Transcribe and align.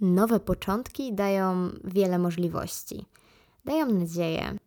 Nowe 0.00 0.40
początki 0.40 1.14
dają 1.14 1.70
wiele 1.84 2.18
możliwości. 2.18 3.06
Dają 3.64 3.92
nadzieję, 3.92 4.58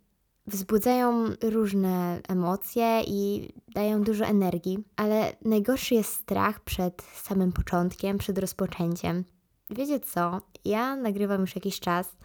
wzbudzają 0.48 1.26
różne 1.44 2.22
emocje 2.28 3.02
i 3.08 3.50
dają 3.74 4.04
dużo 4.04 4.26
energii, 4.26 4.84
ale 4.96 5.36
najgorszy 5.46 5.96
jest 5.96 6.14
strach 6.14 6.60
przed 6.60 7.02
samym 7.02 7.52
początkiem, 7.52 8.18
przed 8.18 8.38
rozpoczęciem. 8.38 9.24
Wiecie 9.70 10.00
co? 10.00 10.42
Ja 10.66 10.96
nagrywam 10.96 11.42
już 11.42 11.56
jakiś 11.56 11.80
czas 11.80 12.18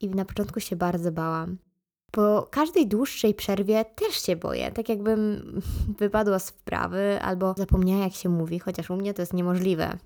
i 0.00 0.08
na 0.08 0.24
początku 0.24 0.60
się 0.60 0.76
bardzo 0.76 1.12
bałam. 1.12 1.58
Po 2.10 2.48
każdej 2.50 2.86
dłuższej 2.88 3.34
przerwie 3.34 3.84
też 3.84 4.22
się 4.22 4.36
boję, 4.36 4.72
tak 4.72 4.88
jakbym 4.88 5.42
wypadła 5.98 6.38
z 6.38 6.50
wprawy 6.50 7.18
albo 7.22 7.54
zapomniała 7.56 8.04
jak 8.04 8.12
się 8.12 8.28
mówi, 8.28 8.58
chociaż 8.58 8.90
u 8.90 8.96
mnie 8.96 9.14
to 9.14 9.22
jest 9.22 9.32
niemożliwe. 9.32 9.98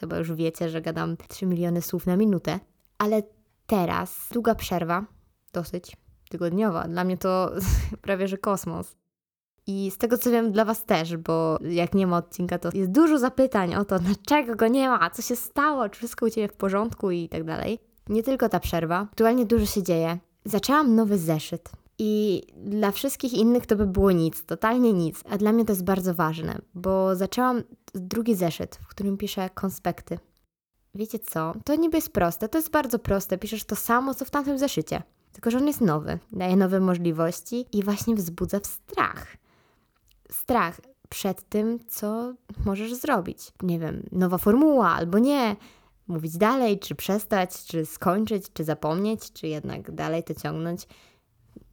Chyba 0.00 0.18
już 0.18 0.32
wiecie, 0.32 0.68
że 0.68 0.82
gadam 0.82 1.16
3 1.28 1.46
miliony 1.46 1.82
słów 1.82 2.06
na 2.06 2.16
minutę. 2.16 2.60
Ale 2.98 3.22
teraz 3.66 4.28
długa 4.32 4.54
przerwa, 4.54 5.04
dosyć 5.52 5.96
tygodniowa. 6.30 6.88
Dla 6.88 7.04
mnie 7.04 7.16
to 7.16 7.52
prawie 8.02 8.28
że 8.28 8.38
kosmos. 8.38 8.96
I 9.66 9.90
z 9.90 9.98
tego 9.98 10.18
co 10.18 10.30
wiem, 10.30 10.52
dla 10.52 10.64
Was 10.64 10.84
też, 10.84 11.16
bo 11.16 11.58
jak 11.70 11.94
nie 11.94 12.06
ma 12.06 12.16
odcinka, 12.16 12.58
to 12.58 12.70
jest 12.74 12.90
dużo 12.90 13.18
zapytań 13.18 13.74
o 13.74 13.84
to, 13.84 13.98
dlaczego 14.08 14.56
go 14.56 14.68
nie 14.68 14.88
ma, 14.88 15.10
co 15.10 15.22
się 15.22 15.36
stało, 15.36 15.88
czy 15.88 15.98
wszystko 15.98 16.26
u 16.26 16.30
Ciebie 16.30 16.48
w 16.48 16.56
porządku 16.56 17.10
i 17.10 17.28
tak 17.28 17.44
dalej. 17.44 17.78
Nie 18.08 18.22
tylko 18.22 18.48
ta 18.48 18.60
przerwa, 18.60 19.00
aktualnie 19.00 19.46
dużo 19.46 19.66
się 19.66 19.82
dzieje. 19.82 20.18
Zaczęłam 20.44 20.94
nowy 20.94 21.18
zeszyt. 21.18 21.83
I 21.98 22.42
dla 22.56 22.90
wszystkich 22.90 23.32
innych 23.32 23.66
to 23.66 23.76
by 23.76 23.86
było 23.86 24.12
nic, 24.12 24.44
totalnie 24.44 24.92
nic. 24.92 25.20
A 25.30 25.38
dla 25.38 25.52
mnie 25.52 25.64
to 25.64 25.72
jest 25.72 25.84
bardzo 25.84 26.14
ważne, 26.14 26.58
bo 26.74 27.16
zaczęłam 27.16 27.62
drugi 27.94 28.34
zeszyt, 28.34 28.76
w 28.76 28.86
którym 28.86 29.16
piszę 29.16 29.50
konspekty. 29.54 30.18
Wiecie 30.94 31.18
co? 31.18 31.54
To 31.64 31.74
niby 31.74 31.96
jest 31.96 32.12
proste, 32.12 32.48
to 32.48 32.58
jest 32.58 32.70
bardzo 32.70 32.98
proste. 32.98 33.38
Piszesz 33.38 33.64
to 33.64 33.76
samo, 33.76 34.14
co 34.14 34.24
w 34.24 34.30
tamtym 34.30 34.58
zeszycie. 34.58 35.02
Tylko, 35.32 35.50
że 35.50 35.58
on 35.58 35.66
jest 35.66 35.80
nowy, 35.80 36.18
daje 36.32 36.56
nowe 36.56 36.80
możliwości 36.80 37.66
i 37.72 37.82
właśnie 37.82 38.14
wzbudza 38.14 38.58
strach. 38.62 39.36
Strach 40.30 40.80
przed 41.08 41.48
tym, 41.48 41.78
co 41.88 42.34
możesz 42.64 42.94
zrobić. 42.94 43.52
Nie 43.62 43.78
wiem, 43.78 44.02
nowa 44.12 44.38
formuła 44.38 44.88
albo 44.88 45.18
nie. 45.18 45.56
Mówić 46.06 46.36
dalej, 46.38 46.78
czy 46.78 46.94
przestać, 46.94 47.64
czy 47.64 47.86
skończyć, 47.86 48.52
czy 48.52 48.64
zapomnieć, 48.64 49.32
czy 49.32 49.48
jednak 49.48 49.90
dalej 49.90 50.24
to 50.24 50.34
ciągnąć. 50.34 50.86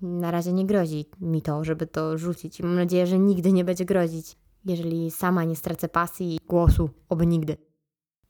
Na 0.02 0.32
razie 0.32 0.54
nie 0.54 0.66
grozi 0.66 1.06
mi 1.22 1.42
to, 1.42 1.64
żeby 1.64 1.88
to 1.88 2.18
rzucić 2.18 2.62
mam 2.62 2.76
nadzieję, 2.76 3.08
że 3.08 3.20
nigdy 3.20 3.54
nie 3.54 3.66
będzie 3.66 3.86
grozić, 3.86 4.38
jeżeli 4.66 5.12
sama 5.12 5.44
nie 5.44 5.56
stracę 5.56 5.90
pasji 5.90 6.36
i 6.36 6.40
głosu, 6.48 6.90
oby 7.10 7.28
nigdy. 7.28 7.58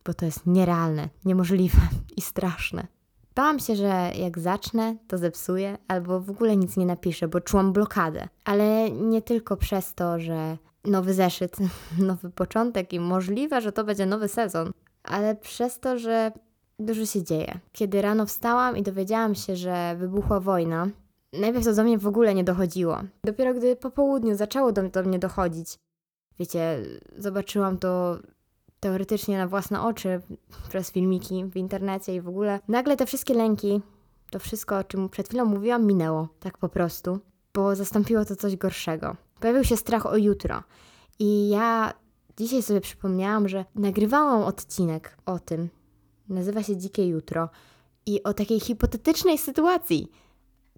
Bo 0.05 0.13
to 0.13 0.25
jest 0.25 0.45
nierealne, 0.45 1.09
niemożliwe 1.25 1.81
i 2.17 2.21
straszne. 2.21 2.88
Bałam 3.35 3.59
się, 3.59 3.75
że 3.75 4.11
jak 4.19 4.39
zacznę, 4.39 4.95
to 5.08 5.17
zepsuję, 5.17 5.77
albo 5.88 6.19
w 6.19 6.30
ogóle 6.30 6.58
nic 6.58 6.77
nie 6.77 6.85
napiszę, 6.85 7.27
bo 7.27 7.41
czułam 7.41 7.73
blokadę. 7.73 8.27
Ale 8.45 8.91
nie 8.91 9.21
tylko 9.21 9.58
przez 9.58 9.95
to, 9.95 10.19
że 10.19 10.58
nowy 10.86 11.13
zeszyt, 11.13 11.58
nowy 12.09 12.30
początek 12.30 12.93
i 12.93 12.99
możliwe, 12.99 13.61
że 13.61 13.71
to 13.71 13.83
będzie 13.83 14.05
nowy 14.05 14.27
sezon, 14.27 14.71
ale 15.03 15.36
przez 15.36 15.80
to, 15.80 15.99
że 15.99 16.31
dużo 16.80 17.05
się 17.05 17.23
dzieje. 17.23 17.59
Kiedy 17.71 18.02
rano 18.02 18.25
wstałam 18.25 18.77
i 18.77 18.83
dowiedziałam 18.83 19.36
się, 19.36 19.55
że 19.55 19.95
wybuchła 19.99 20.39
wojna, 20.39 20.88
najpierw 21.33 21.65
to 21.65 21.73
do 21.73 21.83
mnie 21.83 21.97
w 21.97 22.07
ogóle 22.07 22.33
nie 22.33 22.43
dochodziło. 22.43 22.97
Dopiero 23.23 23.53
gdy 23.53 23.75
po 23.75 23.91
południu 23.91 24.35
zaczęło 24.35 24.71
do, 24.71 24.89
do 24.89 25.03
mnie 25.03 25.19
dochodzić, 25.19 25.79
wiecie, 26.39 26.83
zobaczyłam 27.17 27.77
to 27.77 28.19
teoretycznie 28.79 29.37
na 29.37 29.47
własne 29.47 29.81
oczy 29.81 30.21
przez 30.69 30.91
filmiki 30.91 31.45
w 31.45 31.55
internecie 31.55 32.15
i 32.15 32.21
w 32.21 32.27
ogóle. 32.27 32.59
Nagle 32.67 32.97
te 32.97 33.05
wszystkie 33.05 33.33
lęki, 33.33 33.81
to 34.31 34.39
wszystko, 34.39 34.77
o 34.77 34.83
czym 34.83 35.09
przed 35.09 35.27
chwilą 35.27 35.45
mówiłam, 35.45 35.85
minęło. 35.85 36.27
Tak 36.39 36.57
po 36.57 36.69
prostu. 36.69 37.19
Bo 37.53 37.75
zastąpiło 37.75 38.25
to 38.25 38.36
coś 38.36 38.55
gorszego. 38.55 39.15
Pojawił 39.39 39.64
się 39.64 39.77
strach 39.77 40.05
o 40.05 40.17
jutro. 40.17 40.64
I 41.20 41.49
ja 41.49 41.93
dzisiaj 42.37 42.61
sobie 42.61 42.81
przypomniałam, 42.81 43.47
że 43.47 43.65
nagrywałam 43.75 44.43
odcinek 44.43 45.17
o 45.25 45.39
tym. 45.39 45.70
Nazywa 46.30 46.64
się 46.64 46.77
Dzikie 46.77 47.08
Jutro. 47.08 47.49
I 48.05 48.23
o 48.23 48.33
takiej 48.33 48.59
hipotetycznej 48.59 49.37
sytuacji, 49.37 50.11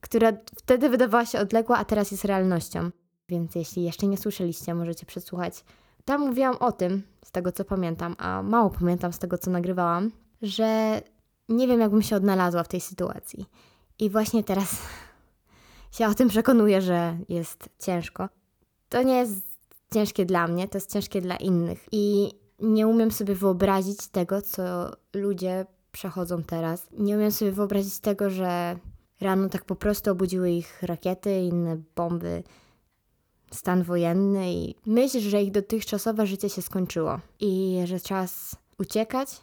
która 0.03 0.31
wtedy 0.58 0.90
wydawała 0.90 1.25
się 1.25 1.40
odległa, 1.40 1.78
a 1.78 1.86
teraz 1.86 2.12
jest 2.12 2.25
realnością. 2.25 2.90
Więc 3.30 3.56
jeśli 3.56 3.84
jeszcze 3.84 4.08
nie 4.08 4.18
słyszeliście, 4.18 4.75
możecie 4.75 5.06
przesłuchać 5.06 5.64
tam 6.06 6.22
mówiłam 6.22 6.56
o 6.59 6.72
tym, 6.72 7.03
z 7.25 7.31
tego 7.31 7.52
co 7.52 7.66
pamiętam, 7.66 8.16
a 8.18 8.44
mało 8.44 8.69
pamiętam 8.69 9.13
z 9.13 9.19
tego 9.19 9.38
co 9.38 9.52
nagrywałam, 9.52 10.12
że 10.42 11.02
nie 11.50 11.68
wiem, 11.68 11.80
jakbym 11.80 12.02
się 12.02 12.16
odnalazła 12.16 12.63
w 12.63 12.68
tej 12.68 12.81
sytuacji. 12.81 13.46
I 14.00 14.09
właśnie 14.09 14.44
teraz 14.44 14.81
się 15.97 16.08
o 16.08 16.13
tym 16.13 16.30
przekonuję, 16.30 16.81
że 16.81 17.18
jest 17.30 17.69
ciężko. 17.80 18.30
To 18.90 19.03
nie 19.03 19.16
jest 19.16 19.42
ciężkie 19.94 20.25
dla 20.25 20.47
mnie, 20.47 20.68
to 20.68 20.78
jest 20.78 20.94
ciężkie 20.94 21.22
dla 21.22 21.36
innych. 21.36 21.86
I 21.92 22.31
nie 22.59 22.88
umiem 22.88 23.12
sobie 23.12 23.36
wyobrazić 23.36 24.08
tego, 24.08 24.42
co 24.42 24.92
ludzie 25.13 25.66
przechodzą 25.92 26.44
teraz. 26.44 26.88
Nie 26.97 27.16
umiem 27.16 27.31
sobie 27.31 27.52
wyobrazić 27.52 28.00
tego, 28.00 28.30
że 28.30 28.75
rano 29.24 29.50
tak 29.50 29.66
po 29.66 29.76
prostu 29.76 30.12
obudziły 30.12 30.52
ich 30.52 30.84
rakiety, 30.84 31.40
inne 31.40 31.78
bomby, 31.96 32.44
stan 33.52 33.84
wojenny 33.84 34.54
i 34.54 34.76
myśl, 34.86 35.20
że 35.20 35.42
ich 35.42 35.52
dotychczasowe 35.52 36.28
życie 36.28 36.50
się 36.50 36.62
skończyło 36.62 37.20
i 37.40 37.82
że 37.86 38.00
czas 38.00 38.56
uciekać 38.78 39.42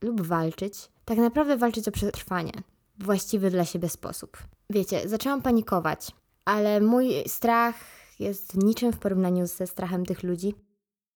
lub 0.00 0.20
walczyć. 0.20 0.90
Tak 1.04 1.18
naprawdę 1.18 1.56
walczyć 1.56 1.88
o 1.88 1.92
przetrwanie 1.92 2.52
w 2.98 3.04
właściwy 3.04 3.50
dla 3.50 3.64
siebie 3.64 3.88
sposób. 3.88 4.38
Wiecie, 4.70 5.08
zaczęłam 5.08 5.42
panikować, 5.42 6.10
ale 6.44 6.80
mój 6.80 7.10
strach 7.26 7.74
jest 8.18 8.56
niczym 8.56 8.92
w 8.92 8.98
porównaniu 8.98 9.46
ze 9.46 9.66
strachem 9.66 10.06
tych 10.06 10.22
ludzi. 10.22 10.54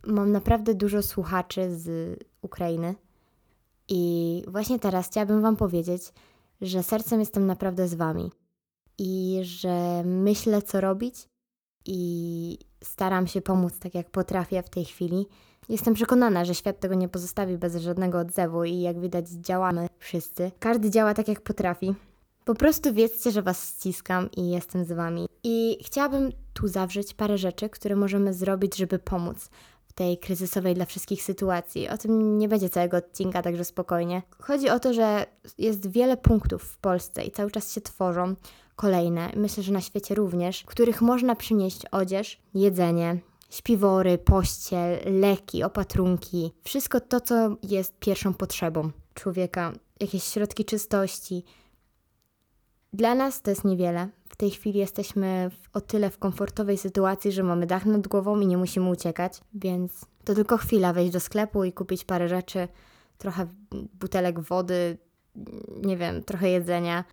Mam 0.06 0.32
naprawdę 0.32 0.74
dużo 0.74 1.02
słuchaczy 1.02 1.76
z 1.76 2.18
Ukrainy 2.42 2.94
i 3.88 4.42
właśnie 4.48 4.78
teraz 4.78 5.06
chciałabym 5.06 5.42
Wam 5.42 5.56
powiedzieć, 5.56 6.02
że 6.60 6.82
sercem 6.82 7.20
jestem 7.20 7.46
naprawdę 7.46 7.88
z 7.88 7.94
Wami 7.94 8.30
i 8.98 9.40
że 9.42 10.02
myślę, 10.04 10.62
co 10.62 10.80
robić 10.80 11.28
i 11.86 12.58
staram 12.84 13.26
się 13.26 13.40
pomóc 13.40 13.78
tak 13.78 13.94
jak 13.94 14.10
potrafię 14.10 14.62
w 14.62 14.70
tej 14.70 14.84
chwili. 14.84 15.26
Jestem 15.68 15.94
przekonana, 15.94 16.44
że 16.44 16.54
świat 16.54 16.80
tego 16.80 16.94
nie 16.94 17.08
pozostawi 17.08 17.58
bez 17.58 17.76
żadnego 17.76 18.18
odzewu 18.18 18.64
i 18.64 18.80
jak 18.80 19.00
widać 19.00 19.28
działamy 19.28 19.86
wszyscy. 19.98 20.50
Każdy 20.58 20.90
działa 20.90 21.14
tak 21.14 21.28
jak 21.28 21.40
potrafi. 21.40 21.94
Po 22.44 22.54
prostu 22.54 22.94
wiedzcie, 22.94 23.30
że 23.30 23.42
Was 23.42 23.68
ściskam 23.68 24.28
i 24.36 24.50
jestem 24.50 24.84
z 24.84 24.92
Wami. 24.92 25.28
I 25.44 25.78
chciałabym 25.84 26.32
tu 26.54 26.68
zawrzeć 26.68 27.14
parę 27.14 27.38
rzeczy, 27.38 27.68
które 27.68 27.96
możemy 27.96 28.34
zrobić, 28.34 28.76
żeby 28.76 28.98
pomóc 28.98 29.50
tej 29.98 30.18
kryzysowej 30.18 30.74
dla 30.74 30.84
wszystkich 30.84 31.22
sytuacji. 31.22 31.88
O 31.88 31.98
tym 31.98 32.38
nie 32.38 32.48
będzie 32.48 32.68
całego 32.68 32.96
odcinka, 32.96 33.42
także 33.42 33.64
spokojnie. 33.64 34.22
Chodzi 34.40 34.70
o 34.70 34.80
to, 34.80 34.94
że 34.94 35.26
jest 35.58 35.90
wiele 35.90 36.16
punktów 36.16 36.62
w 36.62 36.78
Polsce 36.78 37.24
i 37.24 37.30
cały 37.30 37.50
czas 37.50 37.72
się 37.72 37.80
tworzą, 37.80 38.34
kolejne, 38.76 39.32
myślę, 39.36 39.62
że 39.62 39.72
na 39.72 39.80
świecie 39.80 40.14
również, 40.14 40.64
których 40.64 41.02
można 41.02 41.36
przynieść 41.36 41.82
odzież, 41.90 42.40
jedzenie, 42.54 43.18
śpiwory, 43.50 44.18
pościel, 44.18 44.98
leki, 45.20 45.62
opatrunki, 45.62 46.52
wszystko 46.64 47.00
to, 47.00 47.20
co 47.20 47.56
jest 47.62 47.98
pierwszą 48.00 48.34
potrzebą 48.34 48.90
człowieka, 49.14 49.72
jakieś 50.00 50.24
środki 50.24 50.64
czystości. 50.64 51.44
Dla 52.92 53.14
nas 53.14 53.42
to 53.42 53.50
jest 53.50 53.64
niewiele. 53.64 54.08
W 54.28 54.36
tej 54.36 54.50
chwili 54.50 54.78
jesteśmy 54.78 55.50
w, 55.50 55.76
o 55.76 55.80
tyle 55.80 56.10
w 56.10 56.18
komfortowej 56.18 56.78
sytuacji, 56.78 57.32
że 57.32 57.42
mamy 57.42 57.66
dach 57.66 57.86
nad 57.86 58.08
głową 58.08 58.40
i 58.40 58.46
nie 58.46 58.56
musimy 58.56 58.90
uciekać, 58.90 59.40
więc 59.54 60.06
to 60.24 60.34
tylko 60.34 60.56
chwila 60.56 60.92
wejść 60.92 61.12
do 61.12 61.20
sklepu 61.20 61.64
i 61.64 61.72
kupić 61.72 62.04
parę 62.04 62.28
rzeczy, 62.28 62.68
trochę 63.18 63.46
butelek 64.00 64.40
wody, 64.40 64.98
nie 65.82 65.96
wiem, 65.96 66.24
trochę 66.24 66.50
jedzenia 66.50 67.04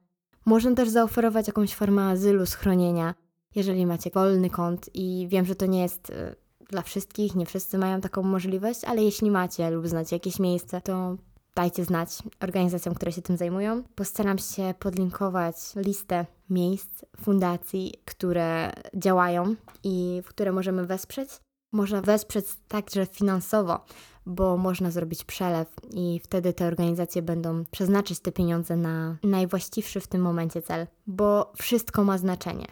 można 0.46 0.76
też 0.76 0.90
zaoferować 0.90 1.48
jakąś 1.48 1.74
formę 1.74 2.04
azylu, 2.04 2.46
schronienia, 2.46 3.16
jeżeli 3.56 3.86
macie 3.86 4.10
wolny 4.10 4.50
kąt 4.50 4.90
i 4.94 5.28
wiem, 5.30 5.46
że 5.46 5.56
to 5.56 5.66
nie 5.66 5.82
jest 5.82 6.10
y, 6.10 6.36
dla 6.70 6.82
wszystkich, 6.82 7.36
nie 7.36 7.46
wszyscy 7.46 7.78
mają 7.78 8.02
taką 8.02 8.24
możliwość, 8.24 8.84
ale 8.84 9.04
jeśli 9.04 9.32
macie 9.32 9.70
lub 9.70 9.88
znacie 9.88 10.16
jakieś 10.16 10.40
miejsce, 10.40 10.82
to 10.82 11.18
dajcie 11.56 11.86
znać 11.86 12.10
organizacjom, 12.40 12.96
które 12.96 13.12
się 13.12 13.22
tym 13.22 13.38
zajmują. 13.38 13.84
Postaram 13.96 14.38
się 14.38 14.74
podlinkować 14.80 15.56
listę 15.76 16.26
miejsc, 16.50 17.06
fundacji, 17.22 17.94
które 18.06 18.72
działają 18.94 19.56
i 19.84 20.22
w 20.26 20.28
które 20.28 20.52
możemy 20.52 20.86
wesprzeć. 20.86 21.30
Można 21.74 22.02
wesprzeć 22.02 22.46
także 22.68 23.06
finansowo, 23.06 23.86
bo 24.26 24.58
można 24.58 24.92
zrobić 24.92 25.24
przelew 25.24 25.74
i 25.94 26.20
wtedy 26.24 26.54
te 26.54 26.68
organizacje 26.68 27.22
będą 27.22 27.66
przeznaczyć 27.72 28.20
te 28.20 28.32
pieniądze 28.32 28.76
na 28.76 29.18
najwłaściwszy 29.24 30.00
w 30.00 30.08
tym 30.08 30.22
momencie 30.22 30.62
cel, 30.62 30.88
bo 31.08 31.54
wszystko 31.58 32.04
ma 32.04 32.18
znaczenie. 32.18 32.68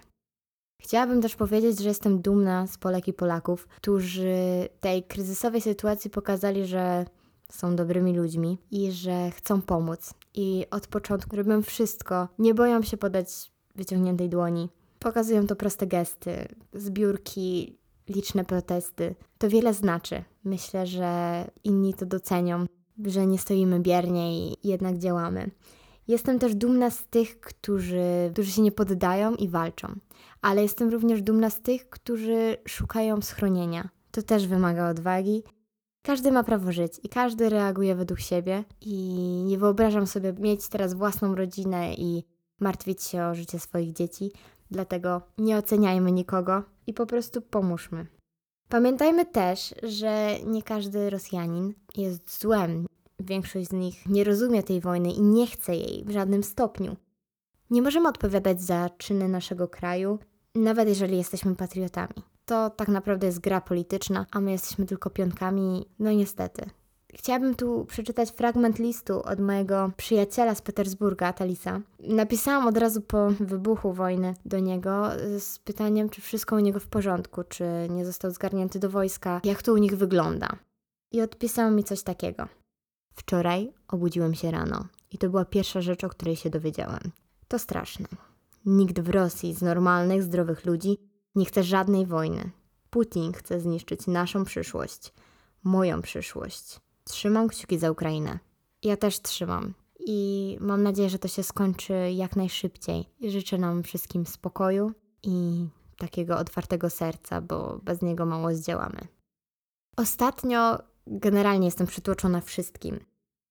Chciałabym 0.82 1.22
też 1.22 1.36
powiedzieć, 1.36 1.80
że 1.80 1.90
jestem 1.90 2.22
dumna 2.22 2.68
z 2.68 2.78
Polek 2.78 3.08
i 3.08 3.14
Polaków, 3.14 3.68
którzy 3.68 4.70
tej 4.80 5.04
kryzysowej 5.04 5.62
sytuacji 5.62 6.10
pokazali, 6.10 6.66
że 6.66 7.06
są 7.54 7.76
dobrymi 7.76 8.18
ludźmi 8.18 8.58
i 8.72 8.92
że 8.92 9.32
chcą 9.32 9.62
pomóc. 9.62 10.14
I 10.34 10.66
od 10.72 10.88
początku 10.88 11.36
robią 11.36 11.62
wszystko, 11.62 12.28
nie 12.40 12.54
boją 12.54 12.82
się 12.82 12.98
podać 12.98 13.52
wyciągniętej 13.76 14.30
dłoni. 14.30 14.70
Pokazują 15.00 15.48
to 15.48 15.56
proste 15.56 15.88
gesty, 15.88 16.48
zbiórki, 16.74 17.78
liczne 18.10 18.46
protesty. 18.46 19.16
To 19.38 19.50
wiele 19.50 19.74
znaczy. 19.74 20.24
Myślę, 20.44 20.88
że 20.88 21.44
inni 21.64 21.94
to 21.94 22.06
docenią, 22.06 22.66
że 23.06 23.28
nie 23.28 23.38
stoimy 23.38 23.80
biernie 23.80 24.48
i 24.48 24.58
jednak 24.64 24.98
działamy. 24.98 25.52
Jestem 26.08 26.40
też 26.40 26.56
dumna 26.56 26.90
z 26.90 27.06
tych, 27.08 27.40
którzy, 27.40 28.30
którzy 28.34 28.52
się 28.52 28.62
nie 28.62 28.72
poddają 28.72 29.36
i 29.36 29.48
walczą, 29.48 29.88
ale 30.42 30.62
jestem 30.62 30.90
również 30.90 31.22
dumna 31.22 31.50
z 31.50 31.62
tych, 31.62 31.90
którzy 31.90 32.58
szukają 32.68 33.22
schronienia. 33.22 33.90
To 34.12 34.22
też 34.22 34.48
wymaga 34.48 34.90
odwagi. 34.90 35.44
Każdy 36.06 36.32
ma 36.32 36.44
prawo 36.44 36.72
żyć 36.72 37.00
i 37.04 37.10
każdy 37.10 37.50
reaguje 37.50 37.96
według 37.96 38.20
siebie, 38.20 38.64
i 38.82 38.94
nie 39.46 39.58
wyobrażam 39.58 40.08
sobie 40.08 40.34
mieć 40.34 40.68
teraz 40.68 40.94
własną 40.94 41.36
rodzinę 41.36 41.94
i 41.94 42.24
martwić 42.60 43.04
się 43.04 43.24
o 43.24 43.36
życie 43.36 43.60
swoich 43.60 43.94
dzieci, 43.94 44.32
dlatego 44.72 45.22
nie 45.38 45.58
oceniajmy 45.58 46.12
nikogo 46.12 46.64
i 46.88 46.94
po 46.94 47.06
prostu 47.06 47.42
pomóżmy. 47.42 48.08
Pamiętajmy 48.70 49.26
też, 49.26 49.74
że 49.84 50.40
nie 50.46 50.64
każdy 50.64 51.10
Rosjanin 51.10 51.74
jest 51.98 52.42
złem. 52.42 52.86
Większość 53.20 53.68
z 53.68 53.74
nich 53.74 54.06
nie 54.06 54.24
rozumie 54.24 54.64
tej 54.64 54.82
wojny 54.82 55.12
i 55.12 55.22
nie 55.22 55.48
chce 55.48 55.76
jej 55.76 56.06
w 56.06 56.12
żadnym 56.12 56.44
stopniu. 56.44 56.96
Nie 57.70 57.82
możemy 57.82 58.10
odpowiadać 58.10 58.62
za 58.62 58.90
czyny 58.98 59.30
naszego 59.30 59.68
kraju, 59.68 60.20
nawet 60.56 60.90
jeżeli 60.90 61.18
jesteśmy 61.18 61.56
patriotami. 61.56 62.33
To 62.46 62.70
tak 62.70 62.88
naprawdę 62.88 63.28
jest 63.28 63.40
gra 63.40 63.62
polityczna, 63.62 64.26
a 64.32 64.42
my 64.42 64.52
jesteśmy 64.52 64.86
tylko 64.86 65.10
pionkami, 65.10 65.86
no 66.00 66.12
niestety. 66.12 66.70
Chciałabym 67.14 67.56
tu 67.56 67.86
przeczytać 67.86 68.32
fragment 68.32 68.80
listu 68.80 69.24
od 69.24 69.40
mojego 69.40 69.92
przyjaciela 69.98 70.56
z 70.56 70.62
Petersburga, 70.62 71.34
Talisa. 71.34 71.82
Napisałam 72.00 72.68
od 72.68 72.78
razu 72.78 73.02
po 73.02 73.30
wybuchu 73.30 73.94
wojny 73.94 74.34
do 74.46 74.60
niego 74.60 75.10
z 75.40 75.60
pytaniem, 75.60 76.10
czy 76.10 76.22
wszystko 76.22 76.56
u 76.56 76.60
niego 76.60 76.80
w 76.80 76.88
porządku, 76.88 77.44
czy 77.44 77.66
nie 77.90 78.06
został 78.06 78.32
zgarnięty 78.32 78.80
do 78.80 78.90
wojska, 78.90 79.42
jak 79.44 79.62
to 79.62 79.74
u 79.74 79.78
nich 79.78 79.98
wygląda. 79.98 80.50
I 81.12 81.22
odpisał 81.22 81.72
mi 81.72 81.84
coś 81.84 82.04
takiego. 82.04 82.48
Wczoraj 83.16 83.74
obudziłem 83.88 84.34
się 84.34 84.52
rano 84.52 84.86
i 85.12 85.18
to 85.18 85.30
była 85.30 85.46
pierwsza 85.46 85.82
rzecz, 85.82 86.04
o 86.04 86.10
której 86.10 86.36
się 86.36 86.50
dowiedziałem. 86.50 87.12
To 87.48 87.60
straszne. 87.60 88.06
Nikt 88.66 89.00
w 89.00 89.10
Rosji 89.10 89.54
z 89.54 89.62
normalnych, 89.62 90.24
zdrowych 90.24 90.66
ludzi 90.66 90.98
nie 91.36 91.46
chce 91.46 91.64
żadnej 91.64 92.06
wojny. 92.06 92.52
Putin 92.90 93.34
chce 93.34 93.60
zniszczyć 93.60 94.08
naszą 94.08 94.46
przyszłość, 94.46 95.14
moją 95.64 96.02
przyszłość. 96.02 96.80
Trzymam 97.04 97.48
kciuki 97.48 97.78
za 97.78 97.92
Ukrainę. 97.92 98.40
Ja 98.84 98.98
też 98.98 99.22
trzymam. 99.22 99.74
I 100.00 100.58
mam 100.62 100.84
nadzieję, 100.84 101.10
że 101.10 101.20
to 101.20 101.28
się 101.28 101.44
skończy 101.44 101.94
jak 102.12 102.36
najszybciej. 102.36 103.06
Życzę 103.28 103.58
nam 103.58 103.84
wszystkim 103.84 104.26
spokoju 104.26 104.92
i 105.24 105.66
takiego 105.98 106.38
otwartego 106.38 106.90
serca, 106.90 107.42
bo 107.42 107.80
bez 107.84 108.02
niego 108.02 108.26
mało 108.26 108.54
zdziałamy. 108.54 109.08
Ostatnio 109.98 110.78
generalnie 111.08 111.68
jestem 111.68 111.88
przytłoczona 111.88 112.42
wszystkim. 112.42 113.00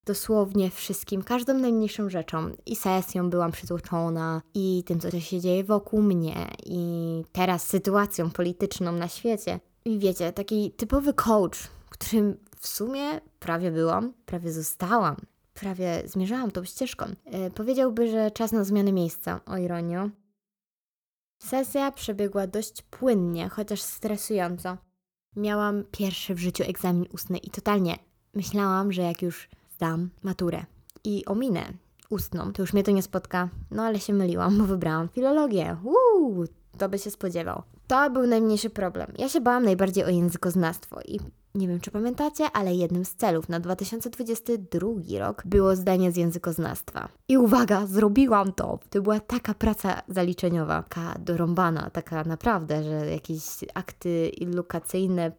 Dosłownie 0.07 0.71
wszystkim, 0.71 1.23
każdą 1.23 1.55
najmniejszą 1.55 2.11
rzeczą. 2.11 2.51
I 2.67 2.77
sesją 2.77 3.31
byłam 3.31 3.53
przytłoczona, 3.53 4.43
i 4.55 4.85
tym, 4.87 5.01
co 5.01 5.21
się 5.21 5.41
dzieje 5.41 5.65
wokół 5.65 6.03
mnie, 6.03 6.49
i 6.67 7.25
teraz 7.33 7.67
sytuacją 7.67 8.31
polityczną 8.31 8.93
na 8.93 9.09
świecie. 9.09 9.61
I 9.85 9.99
wiecie, 9.99 10.33
taki 10.33 10.71
typowy 10.71 11.15
coach, 11.15 11.59
którym 11.91 12.37
w 12.57 12.69
sumie 12.69 13.21
prawie 13.39 13.71
byłam, 13.71 14.13
prawie 14.27 14.53
zostałam, 14.53 15.17
prawie 15.55 16.03
zmierzałam 16.07 16.51
tą 16.51 16.65
ścieżką. 16.65 17.05
E, 17.25 17.51
powiedziałby, 17.51 18.11
że 18.11 18.31
czas 18.31 18.53
na 18.53 18.65
zmianę 18.65 18.93
miejsca, 18.93 19.41
o 19.47 19.57
ironio. 19.57 20.11
Sesja 21.39 21.93
przebiegła 21.93 22.47
dość 22.47 22.83
płynnie, 22.83 23.49
chociaż 23.49 23.83
stresująco. 23.83 24.77
Miałam 25.37 25.85
pierwszy 25.91 26.35
w 26.35 26.39
życiu 26.39 26.65
egzamin 26.67 27.07
ustny 27.13 27.39
i 27.39 27.51
totalnie 27.51 27.99
myślałam, 28.35 28.93
że 28.93 29.03
jak 29.03 29.23
już 29.23 29.49
zdam 29.82 30.11
maturę 30.23 30.64
i 31.05 31.25
ominę 31.25 31.73
ustną, 32.11 32.52
to 32.52 32.62
już 32.62 32.73
mnie 32.73 32.82
to 32.82 32.90
nie 32.90 33.02
spotka. 33.02 33.49
No 33.70 33.82
ale 33.82 34.00
się 34.00 34.12
myliłam, 34.12 34.58
bo 34.58 34.64
wybrałam 34.64 35.08
filologię. 35.08 35.76
Uuu, 35.84 36.44
to 36.79 36.88
by 36.88 36.99
się 36.99 37.11
spodziewał. 37.11 37.62
To 37.87 38.11
był 38.11 38.26
najmniejszy 38.26 38.70
problem. 38.70 39.12
Ja 39.19 39.29
się 39.29 39.40
bałam 39.40 39.64
najbardziej 39.64 40.05
o 40.05 40.08
językoznawstwo 40.08 41.00
i 41.00 41.20
nie 41.55 41.69
wiem, 41.69 41.81
czy 41.81 41.90
pamiętacie, 41.90 42.44
ale 42.52 42.75
jednym 42.75 43.05
z 43.05 43.14
celów 43.14 43.49
na 43.49 43.61
2022 43.61 44.88
rok 45.19 45.43
było 45.46 45.76
zdanie 45.76 46.12
z 46.12 46.17
językoznawstwa. 46.17 47.08
I 47.29 47.38
uwaga, 47.38 47.87
zrobiłam 47.87 48.52
to! 48.52 48.79
To 48.90 49.02
była 49.02 49.20
taka 49.20 49.55
praca 49.55 50.02
zaliczeniowa, 50.08 50.82
taka 50.82 51.19
dorąbana, 51.19 51.90
taka 51.90 52.25
naprawdę, 52.25 52.82
że 52.82 53.11
jakieś 53.11 53.43
akty 53.75 54.29
ilukacyjne, 54.29 55.32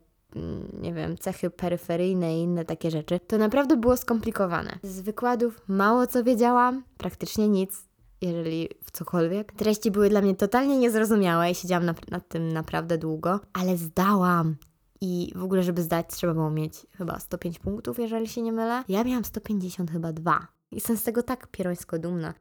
nie 0.82 0.94
wiem, 0.94 1.18
cechy 1.18 1.50
peryferyjne 1.50 2.38
i 2.38 2.42
inne 2.42 2.66
takie 2.66 2.92
rzeczy. 2.92 3.20
To 3.28 3.38
naprawdę 3.38 3.78
było 3.78 3.98
skomplikowane. 3.98 4.80
Z 4.84 5.02
wykładów 5.02 5.62
mało 5.68 6.08
co 6.08 6.24
wiedziałam, 6.24 6.84
praktycznie 6.98 7.50
nic 7.50 7.94
jeżeli 8.24 8.70
w 8.84 8.92
cokolwiek. 8.92 9.54
Treści 9.54 9.92
były 9.92 10.10
dla 10.10 10.22
mnie 10.22 10.36
totalnie 10.36 10.78
niezrozumiałe 10.78 11.52
i 11.52 11.56
siedziałam 11.56 11.86
nad, 11.86 12.12
nad 12.12 12.30
tym 12.30 12.54
naprawdę 12.54 12.98
długo, 12.98 13.40
ale 13.54 13.78
zdałam. 13.78 14.56
I 15.02 15.32
w 15.36 15.44
ogóle, 15.44 15.64
żeby 15.64 15.82
zdać, 15.82 16.06
trzeba 16.10 16.34
było 16.34 16.50
mieć 16.50 16.86
chyba 16.98 17.20
105 17.20 17.60
punktów, 17.60 18.00
jeżeli 18.00 18.28
się 18.28 18.42
nie 18.42 18.52
mylę. 18.52 18.84
Ja 18.88 19.04
miałam 19.04 19.26
150 19.26 19.92
chyba 19.92 20.14
dwa. 20.14 20.48
I 20.72 20.76
jestem 20.76 20.98
z 20.98 21.04
tego 21.04 21.24
tak 21.24 21.48
pierońsko 21.48 22.00
dumna. 22.00 22.34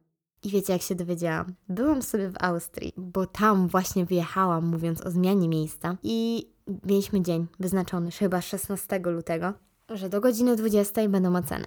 I 0.44 0.50
wiecie, 0.50 0.72
jak 0.72 0.82
się 0.82 0.94
dowiedziałam? 0.94 1.54
Byłam 1.68 2.02
sobie 2.02 2.28
w 2.30 2.34
Austrii, 2.40 2.92
bo 2.96 3.26
tam 3.26 3.68
właśnie 3.68 4.04
wyjechałam, 4.04 4.66
mówiąc 4.66 5.00
o 5.06 5.10
zmianie 5.10 5.48
miejsca. 5.48 5.96
I 6.02 6.48
mieliśmy 6.84 7.22
dzień 7.22 7.46
wyznaczony, 7.60 8.10
chyba 8.10 8.40
16 8.40 9.00
lutego, 9.04 9.52
że 9.88 10.08
do 10.08 10.20
godziny 10.20 10.56
20 10.56 11.08
będą 11.08 11.36
oceny. 11.36 11.66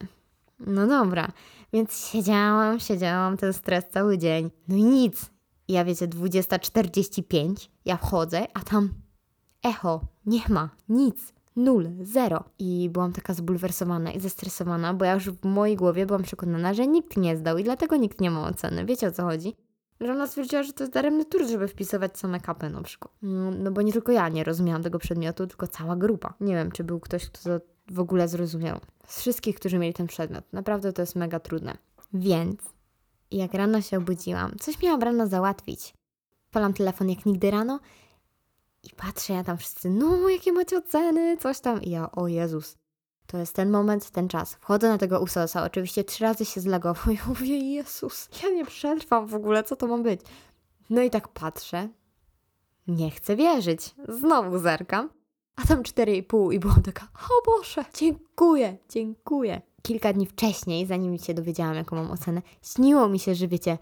No 0.59 0.88
dobra, 0.88 1.31
więc 1.74 2.07
siedziałam, 2.07 2.80
siedziałam, 2.80 3.38
ten 3.38 3.53
stres 3.53 3.86
cały 3.89 4.18
dzień. 4.18 4.51
No 4.68 4.75
i 4.75 4.83
nic. 4.83 5.31
Ja 5.68 5.86
wiecie, 5.86 6.07
20.45, 6.07 7.69
ja 7.86 7.97
wchodzę, 7.97 8.45
a 8.53 8.59
tam 8.59 8.89
echo, 9.63 10.01
nie 10.25 10.42
ma, 10.50 10.69
nic, 10.89 11.33
nul, 11.56 11.89
zero. 12.01 12.44
I 12.59 12.89
byłam 12.89 13.13
taka 13.13 13.33
zbulwersowana 13.33 14.12
i 14.12 14.19
zestresowana, 14.19 14.94
bo 14.94 15.06
ja 15.06 15.13
już 15.13 15.30
w 15.30 15.45
mojej 15.45 15.75
głowie 15.75 16.06
byłam 16.06 16.24
przekonana, 16.24 16.73
że 16.73 16.87
nikt 16.87 17.18
nie 17.18 17.37
zdał 17.37 17.57
i 17.57 17.64
dlatego 17.64 17.95
nikt 17.95 18.21
nie 18.21 18.31
ma 18.31 18.47
oceny. 18.47 18.85
Wiecie 18.85 19.07
o 19.07 19.11
co 19.11 19.23
chodzi? 19.23 19.56
Że 20.02 20.28
stwierdziła, 20.28 20.64
że 20.64 20.73
to 20.73 20.83
jest 20.83 20.94
daremny 20.94 21.25
trud, 21.25 21.49
żeby 21.49 21.68
wpisywać 21.68 22.19
same 22.19 22.40
kapy 22.40 22.69
na 22.69 22.81
przykład. 22.81 23.14
No, 23.21 23.52
no 23.52 23.71
bo 23.71 23.81
nie 23.81 23.94
tylko 23.94 24.11
ja 24.11 24.30
nie 24.30 24.44
rozumiałam 24.44 24.83
tego 24.83 24.99
przedmiotu, 24.99 25.47
tylko 25.47 25.68
cała 25.68 25.95
grupa. 25.95 26.33
Nie 26.40 26.54
wiem, 26.54 26.71
czy 26.71 26.83
był 26.83 26.99
ktoś, 26.99 27.25
kto 27.25 27.59
to 27.59 27.66
w 27.92 27.99
ogóle 27.99 28.28
zrozumiał. 28.28 28.80
Z 29.07 29.19
wszystkich, 29.19 29.56
którzy 29.56 29.78
mieli 29.78 29.94
ten 29.94 30.07
przedmiot. 30.07 30.45
Naprawdę 30.54 30.94
to 30.94 31.02
jest 31.02 31.16
mega 31.16 31.40
trudne. 31.40 31.78
Więc 32.14 32.59
jak 33.31 33.54
rano 33.54 33.81
się 33.81 33.97
obudziłam, 33.97 34.56
coś 34.59 34.81
miałam 34.81 35.02
rano 35.02 35.28
załatwić. 35.28 35.94
Polam 36.52 36.73
telefon 36.73 37.09
jak 37.09 37.25
nigdy 37.25 37.52
rano 37.52 37.80
i 38.83 38.90
patrzę, 38.95 39.33
ja 39.33 39.44
tam 39.44 39.57
wszyscy, 39.57 39.90
no 39.90 40.30
jakie 40.30 40.52
macie 40.52 40.78
oceny, 40.78 41.37
coś 41.37 41.59
tam. 41.59 41.81
I 41.81 41.90
ja, 41.90 42.11
o 42.11 42.28
Jezus, 42.28 42.78
to 43.27 43.37
jest 43.37 43.53
ten 43.53 43.71
moment, 43.71 44.11
ten 44.11 44.27
czas. 44.27 44.53
Wchodzę 44.53 44.89
na 44.89 44.97
tego 44.97 45.19
usosa, 45.19 45.63
oczywiście 45.63 46.03
trzy 46.03 46.23
razy 46.23 46.45
się 46.45 46.61
zlagował 46.61 47.13
i 47.13 47.19
mówię, 47.27 47.57
Jezus, 47.57 48.29
ja 48.44 48.49
nie 48.49 48.65
przetrwam 48.65 49.27
w 49.27 49.35
ogóle, 49.35 49.63
co 49.63 49.75
to 49.75 49.87
ma 49.87 49.97
być? 49.97 50.21
No 50.89 51.01
i 51.01 51.09
tak 51.09 51.27
patrzę, 51.27 51.89
nie 52.87 53.11
chcę 53.11 53.35
wierzyć. 53.35 53.95
Znowu 54.07 54.59
zerkam, 54.59 55.09
a 55.55 55.67
tam 55.67 55.83
4,5 55.83 56.53
i 56.53 56.59
byłam 56.59 56.81
taka, 56.81 57.07
o 57.15 57.51
Boże, 57.51 57.85
dziękuję, 57.94 58.77
dziękuję. 58.89 59.61
Kilka 59.81 60.13
dni 60.13 60.25
wcześniej, 60.25 60.85
zanim 60.85 61.17
się 61.17 61.33
dowiedziałam, 61.33 61.75
jaką 61.75 61.95
mam 61.95 62.11
ocenę, 62.11 62.41
śniło 62.61 63.09
mi 63.09 63.19
się, 63.19 63.35
że 63.35 63.47
wiecie, 63.47 63.77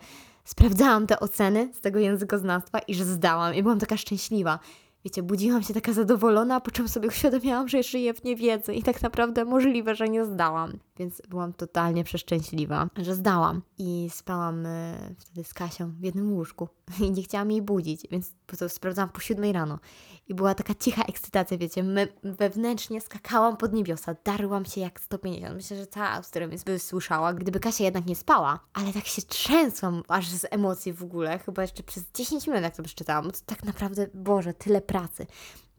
sprawdzałam 0.45 1.07
te 1.07 1.19
oceny 1.19 1.73
z 1.73 1.81
tego 1.81 1.99
językoznawstwa 1.99 2.79
i 2.79 2.95
że 2.95 3.05
zdałam 3.05 3.55
i 3.55 3.63
byłam 3.63 3.79
taka 3.79 3.97
szczęśliwa 3.97 4.59
wiecie, 5.05 5.23
budziłam 5.23 5.63
się 5.63 5.73
taka 5.73 5.93
zadowolona, 5.93 6.59
po 6.59 6.71
czym 6.71 6.87
sobie 6.87 7.07
uświadomiłam, 7.07 7.67
że 7.67 7.83
żyję 7.83 8.13
w 8.13 8.23
niewiedzy 8.23 8.73
i 8.73 8.83
tak 8.83 9.01
naprawdę 9.01 9.45
możliwe, 9.45 9.95
że 9.95 10.09
nie 10.09 10.25
zdałam. 10.25 10.79
Więc 10.97 11.21
byłam 11.29 11.53
totalnie 11.53 12.03
przeszczęśliwa, 12.03 12.89
że 12.97 13.15
zdałam. 13.15 13.61
I 13.77 14.07
spałam 14.11 14.65
y, 14.65 15.15
wtedy 15.19 15.43
z 15.43 15.53
Kasią 15.53 15.91
w 15.91 16.03
jednym 16.03 16.33
łóżku 16.33 16.69
i 17.01 17.11
nie 17.11 17.23
chciałam 17.23 17.51
jej 17.51 17.61
budzić, 17.61 18.01
więc 18.11 18.31
to 18.57 18.69
sprawdzałam 18.69 19.09
po 19.09 19.19
siódmej 19.19 19.53
rano. 19.53 19.79
I 20.27 20.33
była 20.33 20.55
taka 20.55 20.75
cicha 20.75 21.03
ekscytacja, 21.03 21.57
wiecie, 21.57 21.83
my, 21.83 22.07
wewnętrznie 22.23 23.01
skakałam 23.01 23.57
pod 23.57 23.73
niebiosa, 23.73 24.15
darłam 24.23 24.65
się 24.65 24.81
jak 24.81 24.99
150. 24.99 25.55
Myślę, 25.55 25.77
że 25.77 25.87
cała 25.87 26.09
Austria 26.09 26.47
mnie 26.47 26.79
słyszała, 26.79 27.33
gdyby 27.33 27.59
Kasia 27.59 27.83
jednak 27.83 28.05
nie 28.05 28.15
spała. 28.15 28.59
Ale 28.73 28.93
tak 28.93 29.05
się 29.05 29.21
trzęsłam 29.21 30.03
aż 30.07 30.29
z 30.29 30.45
emocji 30.51 30.93
w 30.93 31.03
ogóle, 31.03 31.39
chyba 31.39 31.61
jeszcze 31.61 31.83
przez 31.83 32.03
10 32.13 32.47
minut 32.47 32.63
jak 32.63 32.75
to 32.75 32.83
przeczytałam. 32.83 33.31
To 33.31 33.39
tak 33.45 33.63
naprawdę, 33.63 34.07
Boże, 34.13 34.53
tyle 34.53 34.81
pracy 34.81 35.27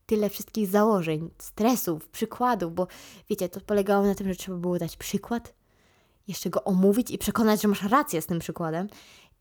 tyle 0.07 0.31
wszystkich 0.31 0.69
założeń, 0.69 1.31
stresów, 1.39 2.09
przykładów, 2.09 2.75
bo 2.75 2.87
wiecie, 3.31 3.49
to 3.49 3.61
polegało 3.61 4.07
na 4.07 4.15
tym, 4.15 4.29
że 4.29 4.35
trzeba 4.35 4.59
było 4.59 4.79
dać 4.79 4.97
przykład, 4.97 5.55
jeszcze 6.29 6.51
go 6.51 6.65
omówić 6.65 7.11
i 7.11 7.19
przekonać, 7.19 7.63
że 7.63 7.69
masz 7.69 7.83
rację 7.83 8.23
z 8.23 8.27
tym 8.27 8.39
przykładem. 8.39 8.89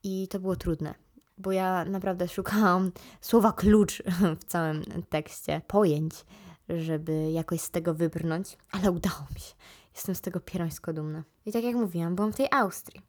I 0.04 0.28
to 0.28 0.40
było 0.40 0.56
trudne, 0.56 0.96
bo 1.38 1.52
ja 1.52 1.86
naprawdę 1.86 2.28
szukałam 2.28 2.92
słowa 3.22 3.52
klucz 3.52 4.04
w 4.42 4.44
całym 4.44 4.84
tekście, 5.10 5.62
pojęć, 5.68 6.14
żeby 6.70 7.32
jakoś 7.32 7.62
z 7.62 7.72
tego 7.72 7.94
wybrnąć, 7.94 8.58
ale 8.72 8.92
udało 8.92 9.28
mi 9.36 9.40
się. 9.40 9.54
Jestem 9.96 10.16
z 10.16 10.22
tego 10.22 10.40
pierońsko 10.40 10.94
dumna. 10.94 11.24
I 11.46 11.52
tak 11.52 11.64
jak 11.64 11.76
mówiłam, 11.76 12.16
byłam 12.16 12.34
w 12.34 12.36
tej 12.36 12.48
Austrii. 12.52 13.02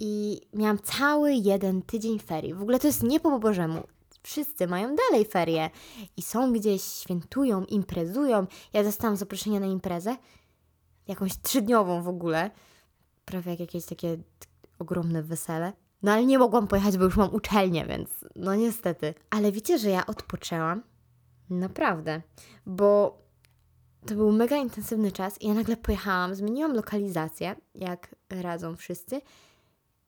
I 0.00 0.40
miałam 0.54 0.78
cały 0.78 1.32
jeden 1.32 1.82
tydzień 1.82 2.18
ferii. 2.18 2.54
W 2.54 2.62
ogóle 2.62 2.78
to 2.78 2.86
jest 2.86 3.02
nie 3.02 3.20
po 3.20 3.38
Bożemu. 3.38 3.82
Wszyscy 4.22 4.66
mają 4.66 4.96
dalej 4.96 5.26
ferie 5.26 5.70
i 6.16 6.22
są 6.22 6.52
gdzieś, 6.52 6.82
świętują, 6.82 7.64
imprezują. 7.64 8.46
Ja 8.72 8.84
dostałam 8.84 9.16
zaproszenie 9.16 9.60
na 9.60 9.66
imprezę, 9.66 10.16
jakąś 11.08 11.40
trzydniową 11.42 12.02
w 12.02 12.08
ogóle, 12.08 12.50
prawie 13.24 13.50
jak 13.50 13.60
jakieś 13.60 13.86
takie 13.86 14.18
ogromne 14.78 15.22
wesele. 15.22 15.72
No 16.02 16.12
ale 16.12 16.26
nie 16.26 16.38
mogłam 16.38 16.66
pojechać, 16.66 16.98
bo 16.98 17.04
już 17.04 17.16
mam 17.16 17.34
uczelnię, 17.34 17.86
więc 17.86 18.10
no 18.36 18.54
niestety. 18.54 19.14
Ale 19.30 19.52
wiecie, 19.52 19.78
że 19.78 19.90
ja 19.90 20.06
odpoczęłam? 20.06 20.82
Naprawdę, 21.50 22.22
bo 22.66 23.18
to 24.06 24.14
był 24.14 24.32
mega 24.32 24.56
intensywny 24.56 25.12
czas 25.12 25.42
i 25.42 25.48
ja 25.48 25.54
nagle 25.54 25.76
pojechałam, 25.76 26.34
zmieniłam 26.34 26.74
lokalizację, 26.74 27.56
jak 27.74 28.14
radzą 28.30 28.76
wszyscy 28.76 29.20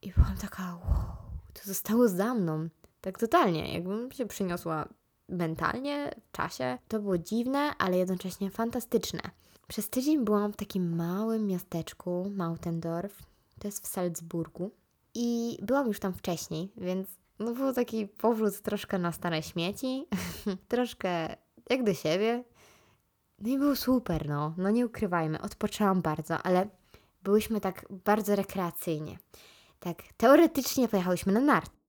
i 0.03 0.13
byłam 0.13 0.37
taka, 0.37 0.63
wow, 0.63 1.17
to 1.53 1.61
zostało 1.65 2.09
za 2.09 2.35
mną. 2.35 2.69
Tak 3.03 3.19
totalnie, 3.19 3.75
jakbym 3.75 4.13
się 4.13 4.27
przyniosła 4.27 4.89
mentalnie, 5.29 6.11
w 6.29 6.33
czasie. 6.33 6.79
To 6.89 7.01
było 7.01 7.19
dziwne, 7.19 7.59
ale 7.79 7.99
jednocześnie 7.99 8.51
fantastyczne. 8.51 9.21
Przez 9.69 9.91
tydzień 9.91 10.25
byłam 10.25 10.53
w 10.53 10.57
takim 10.57 10.97
małym 10.97 11.47
miasteczku, 11.47 12.33
Mautendorf, 12.37 13.23
to 13.59 13.69
jest 13.69 13.85
w 13.85 13.87
Salzburgu. 13.87 14.71
I 15.15 15.59
byłam 15.63 15.87
już 15.87 16.01
tam 16.01 16.13
wcześniej, 16.15 16.73
więc 16.77 17.09
no 17.39 17.55
był 17.55 17.73
taki 17.73 18.07
powrót 18.07 18.61
troszkę 18.61 18.99
na 18.99 19.13
stare 19.13 19.43
śmieci, 19.43 20.07
troszkę 20.69 21.37
jak 21.71 21.85
do 21.85 21.95
siebie. 21.95 22.45
No 23.39 23.49
i 23.49 23.59
było 23.59 23.77
super, 23.77 24.29
no, 24.29 24.55
no 24.57 24.71
nie 24.71 24.87
ukrywajmy, 24.87 25.41
odpoczęłam 25.41 26.03
bardzo, 26.03 26.39
ale 26.43 26.69
byłyśmy 27.23 27.61
tak 27.61 27.87
bardzo 28.05 28.37
rekreacyjnie. 28.37 29.19
Tak, 29.81 30.03
teoretycznie 30.17 30.89
pojechałyśmy 30.89 31.33
na 31.33 31.41
nart, 31.41 31.82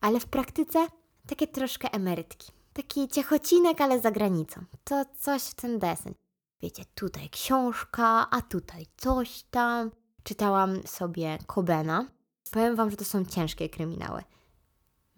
ale 0.00 0.20
w 0.20 0.26
praktyce 0.26 0.86
takie 1.26 1.46
troszkę 1.46 1.92
emerytki. 1.92 2.52
Taki 2.72 3.08
ciechocinek, 3.08 3.80
ale 3.80 4.00
za 4.00 4.10
granicą. 4.10 4.64
To 4.84 5.04
coś 5.18 5.42
w 5.42 5.54
ten 5.54 5.78
deseń. 5.78 6.14
Wiecie, 6.62 6.84
tutaj 6.94 7.28
książka, 7.30 8.26
a 8.30 8.42
tutaj 8.42 8.86
coś 8.96 9.42
tam. 9.50 9.90
Czytałam 10.22 10.82
sobie 10.86 11.38
Kobena. 11.46 12.06
Powiem 12.50 12.76
Wam, 12.76 12.90
że 12.90 12.96
to 12.96 13.04
są 13.04 13.24
ciężkie 13.24 13.68
kryminały. 13.68 14.22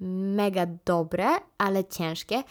Mega 0.00 0.66
dobre, 0.84 1.28
ale 1.58 1.84
ciężkie. 1.84 2.42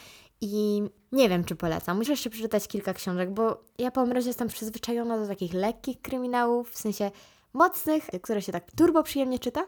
I 0.41 0.81
nie 1.11 1.29
wiem, 1.29 1.43
czy 1.43 1.55
polecam. 1.55 1.97
Muszę 1.97 2.11
jeszcze 2.11 2.29
przeczytać 2.29 2.67
kilka 2.67 2.93
książek, 2.93 3.33
bo 3.33 3.63
ja 3.77 3.91
po 3.91 4.05
razie 4.05 4.29
jestem 4.29 4.47
przyzwyczajona 4.47 5.17
do 5.17 5.27
takich 5.27 5.53
lekkich 5.53 6.01
kryminałów, 6.01 6.71
w 6.71 6.77
sensie 6.77 7.11
mocnych, 7.53 8.07
które 8.21 8.41
się 8.41 8.51
tak 8.51 8.71
turbo 8.71 9.03
przyjemnie 9.03 9.39
czyta. 9.39 9.65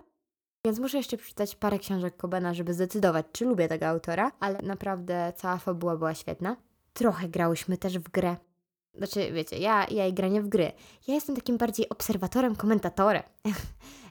Więc 0.66 0.80
muszę 0.80 0.98
jeszcze 0.98 1.18
przeczytać 1.18 1.56
parę 1.56 1.80
książek 1.80 2.18
Kobena, 2.18 2.54
żeby 2.54 2.74
zdecydować, 2.74 3.26
czy 3.32 3.46
lubię 3.46 3.68
tego 3.68 3.88
autora, 3.88 4.32
ale 4.40 4.60
naprawdę 4.62 5.34
cała 5.36 5.58
fabuła 5.58 5.98
była 5.98 6.14
świetna. 6.14 6.56
Trochę 6.94 7.30
grałyśmy 7.30 7.78
też 7.78 8.00
w 8.00 8.10
grę. 8.10 8.36
Znaczy, 8.98 9.32
wiecie, 9.32 9.58
ja, 9.58 9.88
ja 9.92 10.08
i 10.08 10.14
granie 10.14 10.42
w 10.42 10.50
gry. 10.50 10.72
Ja 11.08 11.14
jestem 11.14 11.36
takim 11.36 11.58
bardziej 11.58 11.90
obserwatorem, 11.90 12.56
komentatorem. 12.56 13.24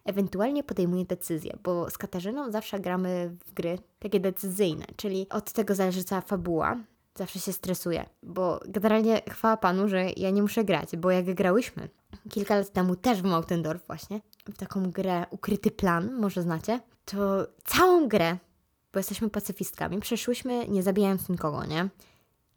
Ewentualnie 0.04 0.64
podejmuję 0.64 1.04
decyzje, 1.04 1.59
bo 1.62 1.90
z 1.90 1.99
Katarzyną 1.99 2.50
zawsze 2.50 2.80
gramy 2.80 3.37
w 3.47 3.52
gry 3.52 3.78
takie 3.99 4.21
decyzyjne, 4.21 4.85
czyli 4.97 5.26
od 5.28 5.52
tego 5.52 5.75
zależy 5.75 6.04
cała 6.04 6.21
fabuła. 6.21 6.76
Zawsze 7.14 7.40
się 7.40 7.52
stresuję, 7.52 8.06
bo 8.23 8.61
generalnie 8.68 9.23
chwała 9.30 9.56
Panu, 9.56 9.88
że 9.88 10.06
ja 10.16 10.30
nie 10.30 10.42
muszę 10.42 10.64
grać, 10.64 10.97
bo 10.97 11.11
jak 11.11 11.35
grałyśmy 11.35 11.88
kilka 12.30 12.56
lat 12.56 12.73
temu 12.73 12.97
też 12.97 13.23
w 13.23 13.25
Mautendorf 13.25 13.87
właśnie, 13.87 14.21
w 14.45 14.57
taką 14.57 14.91
grę 14.91 15.27
Ukryty 15.31 15.71
Plan, 15.71 16.15
może 16.15 16.43
znacie, 16.43 16.81
to 17.05 17.47
całą 17.65 18.09
grę, 18.09 18.37
bo 18.93 18.99
jesteśmy 18.99 19.31
pacyfistkami, 19.31 20.01
przeszłyśmy 20.01 20.69
nie 20.69 20.83
zabijając 20.83 21.29
nikogo, 21.29 21.65
nie? 21.65 21.89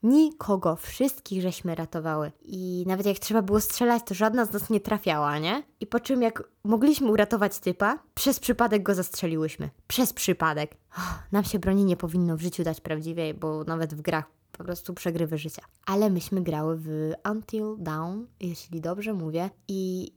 Nikogo, 0.04 0.76
wszystkich 0.76 1.42
żeśmy 1.42 1.76
ratowały. 1.76 2.32
I 2.42 2.84
nawet 2.88 3.06
jak 3.06 3.20
trzeba 3.20 3.42
było 3.42 3.60
strzelać, 3.60 4.04
to 4.06 4.14
żadna 4.14 4.46
z 4.46 4.54
nas 4.54 4.70
nie 4.70 4.80
trafiała, 4.80 5.40
nie? 5.40 5.64
I 5.80 5.88
po 5.88 6.00
czym 6.00 6.22
jak 6.22 6.44
mogliśmy 6.64 7.12
uratować 7.12 7.60
typa, 7.60 8.00
przez 8.16 8.40
przypadek 8.40 8.84
go 8.84 8.96
zastrzeliłyśmy. 8.96 9.70
Przez 9.88 10.14
przypadek. 10.14 10.78
Oh, 10.98 11.24
nam 11.32 11.44
się 11.44 11.60
broni 11.60 11.86
nie 11.86 11.98
powinno 11.98 12.38
w 12.38 12.42
życiu 12.42 12.64
dać 12.64 12.82
prawdziwie, 12.82 13.34
bo 13.34 13.64
nawet 13.64 13.94
w 13.94 14.02
grach 14.02 14.26
po 14.52 14.64
prostu 14.64 14.94
przegrywy 14.94 15.38
życia. 15.38 15.62
Ale 15.86 16.10
myśmy 16.10 16.42
grały 16.42 16.78
w 16.78 17.12
Until 17.32 17.76
Dawn, 17.78 18.20
jeśli 18.40 18.82
dobrze 18.82 19.14
mówię, 19.14 19.50
i 19.68 20.12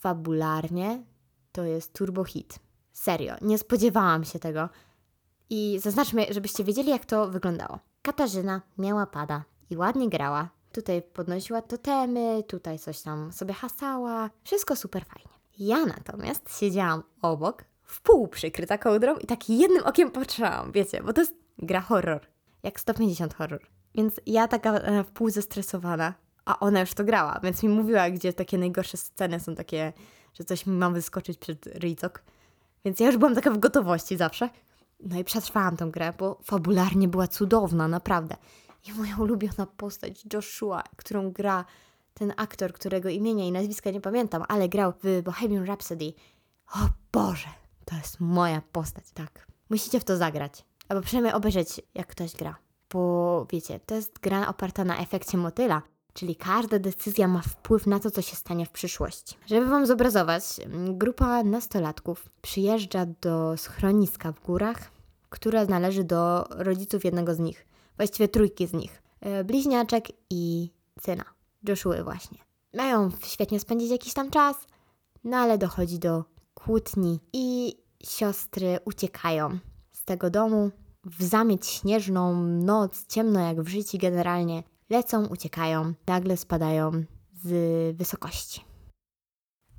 fabularnie 0.00 1.02
to 1.52 1.64
jest 1.64 1.92
turbo 1.92 2.24
hit. 2.24 2.58
Serio, 2.92 3.34
nie 3.42 3.58
spodziewałam 3.58 4.24
się 4.24 4.38
tego. 4.38 4.68
I 5.50 5.78
zaznaczmy, 5.82 6.26
żebyście 6.30 6.64
wiedzieli, 6.64 6.90
jak 6.90 7.04
to 7.04 7.28
wyglądało. 7.28 7.78
Katarzyna 8.02 8.62
miała 8.78 9.06
pada 9.06 9.44
i 9.70 9.76
ładnie 9.76 10.08
grała. 10.08 10.48
Tutaj 10.72 11.02
podnosiła 11.02 11.62
totemy, 11.62 12.42
tutaj 12.48 12.78
coś 12.78 13.02
tam 13.02 13.32
sobie 13.32 13.54
hasała. 13.54 14.30
Wszystko 14.44 14.76
super 14.76 15.04
fajnie. 15.04 15.30
Ja 15.58 15.86
natomiast 15.86 16.58
siedziałam 16.58 17.02
obok, 17.22 17.64
w 17.82 18.00
pół 18.00 18.28
przykryta 18.28 18.78
kołdrą 18.78 19.16
i 19.16 19.26
tak 19.26 19.48
jednym 19.48 19.84
okiem 19.84 20.10
patrzyłam, 20.10 20.72
wiecie, 20.72 21.02
bo 21.02 21.12
to 21.12 21.20
jest 21.20 21.34
gra 21.58 21.80
horror. 21.80 22.20
Jak 22.62 22.80
150 22.80 23.34
horror. 23.34 23.66
Więc 23.94 24.20
ja 24.26 24.48
taka 24.48 24.72
e, 24.72 25.04
w 25.04 25.10
pół 25.10 25.30
zestresowana, 25.30 26.14
a 26.50 26.58
ona 26.60 26.80
już 26.80 26.94
to 26.94 27.04
grała, 27.04 27.40
więc 27.42 27.62
mi 27.62 27.68
mówiła, 27.68 28.10
gdzie 28.10 28.32
takie 28.32 28.58
najgorsze 28.58 28.96
sceny 28.96 29.40
są 29.40 29.54
takie, 29.54 29.92
że 30.34 30.44
coś 30.44 30.66
mi 30.66 30.76
ma 30.76 30.90
wyskoczyć 30.90 31.38
przed 31.38 31.66
ryjcok. 31.66 32.22
Więc 32.84 33.00
ja 33.00 33.06
już 33.06 33.16
byłam 33.16 33.34
taka 33.34 33.50
w 33.50 33.58
gotowości 33.58 34.16
zawsze. 34.16 34.50
No 35.00 35.18
i 35.18 35.24
przetrwałam 35.24 35.76
tę 35.76 35.86
grę, 35.86 36.12
bo 36.18 36.38
fabularnie 36.42 37.08
była 37.08 37.28
cudowna, 37.28 37.88
naprawdę. 37.88 38.36
I 38.88 38.92
moja 38.92 39.16
ulubiona 39.16 39.66
postać 39.76 40.24
Joshua, 40.32 40.82
którą 40.96 41.32
gra 41.32 41.64
ten 42.14 42.32
aktor, 42.36 42.72
którego 42.72 43.08
imienia 43.08 43.44
i 43.44 43.52
nazwiska 43.52 43.90
nie 43.90 44.00
pamiętam, 44.00 44.44
ale 44.48 44.68
grał 44.68 44.92
w 45.02 45.22
Bohemian 45.22 45.64
Rhapsody. 45.64 46.12
O 46.74 46.78
Boże, 47.12 47.48
to 47.84 47.96
jest 47.96 48.20
moja 48.20 48.62
postać, 48.72 49.04
tak. 49.14 49.46
Musicie 49.70 50.00
w 50.00 50.04
to 50.04 50.16
zagrać, 50.16 50.64
albo 50.88 51.02
przynajmniej 51.02 51.34
obejrzeć, 51.34 51.80
jak 51.94 52.06
ktoś 52.06 52.32
gra. 52.32 52.56
Bo 52.92 53.46
wiecie, 53.50 53.80
to 53.80 53.94
jest 53.94 54.18
gra 54.18 54.48
oparta 54.48 54.84
na 54.84 54.98
efekcie 54.98 55.38
motyla, 55.38 55.82
czyli 56.14 56.36
każda 56.36 56.78
decyzja 56.78 57.28
ma 57.28 57.42
wpływ 57.42 57.86
na 57.86 58.00
to, 58.00 58.10
co 58.10 58.22
się 58.22 58.36
stanie 58.36 58.66
w 58.66 58.70
przyszłości. 58.70 59.36
Żeby 59.46 59.66
Wam 59.66 59.86
zobrazować, 59.86 60.42
grupa 60.88 61.42
nastolatków 61.42 62.28
przyjeżdża 62.42 63.06
do 63.20 63.56
schroniska 63.56 64.32
w 64.32 64.40
górach, 64.40 64.90
które 65.30 65.66
należy 65.66 66.04
do 66.04 66.44
rodziców 66.50 67.04
jednego 67.04 67.34
z 67.34 67.38
nich, 67.38 67.66
właściwie 67.96 68.28
trójki 68.28 68.66
z 68.66 68.72
nich, 68.72 69.02
e, 69.20 69.44
bliźniaczek 69.44 70.04
i 70.30 70.70
syna, 71.00 71.24
Joshua 71.68 72.04
właśnie. 72.04 72.38
Mają 72.74 73.10
świetnie 73.24 73.60
spędzić 73.60 73.90
jakiś 73.90 74.14
tam 74.14 74.30
czas, 74.30 74.56
no 75.24 75.36
ale 75.36 75.58
dochodzi 75.58 75.98
do 75.98 76.24
kłótni 76.54 77.20
i 77.32 77.76
siostry 78.04 78.78
uciekają 78.84 79.58
z 79.92 80.04
tego 80.04 80.30
domu 80.30 80.70
w 81.04 81.24
zamieć 81.24 81.66
śnieżną 81.66 82.42
noc, 82.44 83.06
ciemno 83.06 83.40
jak 83.40 83.62
w 83.62 83.68
życiu 83.68 83.98
generalnie 83.98 84.62
lecą, 84.90 85.26
uciekają, 85.26 85.92
nagle 86.06 86.36
spadają 86.36 86.90
z 87.42 87.96
wysokości. 87.96 88.64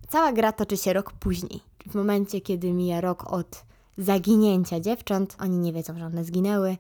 Cała 0.10 0.34
gra 0.34 0.52
toczy 0.52 0.78
się 0.78 0.94
rok 0.94 1.14
później. 1.14 1.60
W 1.88 1.96
momencie, 1.96 2.42
kiedy 2.42 2.74
mija 2.74 3.02
rok 3.02 3.34
od 3.34 3.66
zaginięcia 3.98 4.80
dziewcząt, 4.80 5.36
oni 5.40 5.58
nie 5.58 5.74
wiedzą, 5.74 5.98
że 6.00 6.06
one 6.06 6.24
zginęły, 6.24 6.78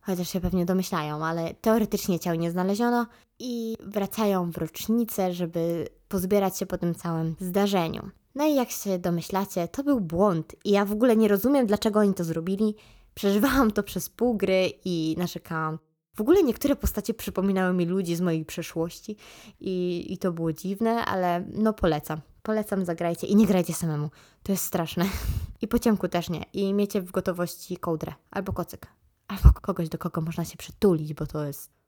chociaż 0.00 0.30
się 0.30 0.40
pewnie 0.40 0.66
domyślają, 0.66 1.24
ale 1.24 1.54
teoretycznie 1.54 2.18
ciał 2.20 2.34
nie 2.34 2.50
znaleziono 2.50 3.06
i 3.38 3.76
wracają 3.80 4.50
w 4.50 4.56
rocznicę, 4.56 5.32
żeby 5.32 5.88
pozbierać 6.08 6.58
się 6.58 6.66
po 6.66 6.78
tym 6.78 6.94
całym 6.94 7.36
zdarzeniu. 7.40 8.10
No 8.34 8.46
i 8.46 8.54
jak 8.54 8.70
się 8.70 8.98
domyślacie, 8.98 9.68
to 9.68 9.84
był 9.84 10.00
błąd 10.00 10.56
i 10.64 10.70
ja 10.70 10.84
w 10.84 10.92
ogóle 10.92 11.16
nie 11.16 11.28
rozumiem, 11.28 11.66
dlaczego 11.66 12.00
oni 12.00 12.14
to 12.14 12.24
zrobili. 12.24 12.74
Przeżywałam 13.14 13.70
to 13.70 13.82
przez 13.82 14.08
pół 14.08 14.36
gry 14.36 14.72
i 14.84 15.14
narzekałam. 15.18 15.78
W 16.16 16.20
ogóle 16.20 16.42
niektóre 16.42 16.76
postacie 16.76 17.14
przypominały 17.14 17.74
mi 17.74 17.86
ludzi 17.86 18.16
z 18.16 18.20
mojej 18.20 18.44
przeszłości 18.44 19.16
i, 19.60 20.06
i 20.12 20.18
to 20.18 20.32
było 20.32 20.52
dziwne, 20.52 21.04
ale 21.04 21.44
no 21.52 21.72
polecam. 21.72 22.20
Polecam, 22.42 22.84
zagrajcie 22.84 23.26
i 23.26 23.36
nie 23.36 23.46
grajcie 23.46 23.74
samemu. 23.74 24.10
To 24.42 24.52
jest 24.52 24.64
straszne. 24.64 25.04
I 25.62 25.68
po 25.68 25.78
ciemku 25.78 26.08
też 26.08 26.30
nie. 26.30 26.44
I 26.52 26.74
miecie 26.74 27.00
w 27.00 27.10
gotowości 27.10 27.76
kołdrę 27.76 28.12
albo 28.30 28.52
kocyk. 28.52 28.86
Albo 29.28 29.52
kogoś, 29.52 29.88
do 29.88 29.98
kogo 29.98 30.20
można 30.20 30.44
się 30.44 30.56
przytulić, 30.56 31.14
bo 31.14 31.26
to 31.26 31.44
jest 31.44 31.79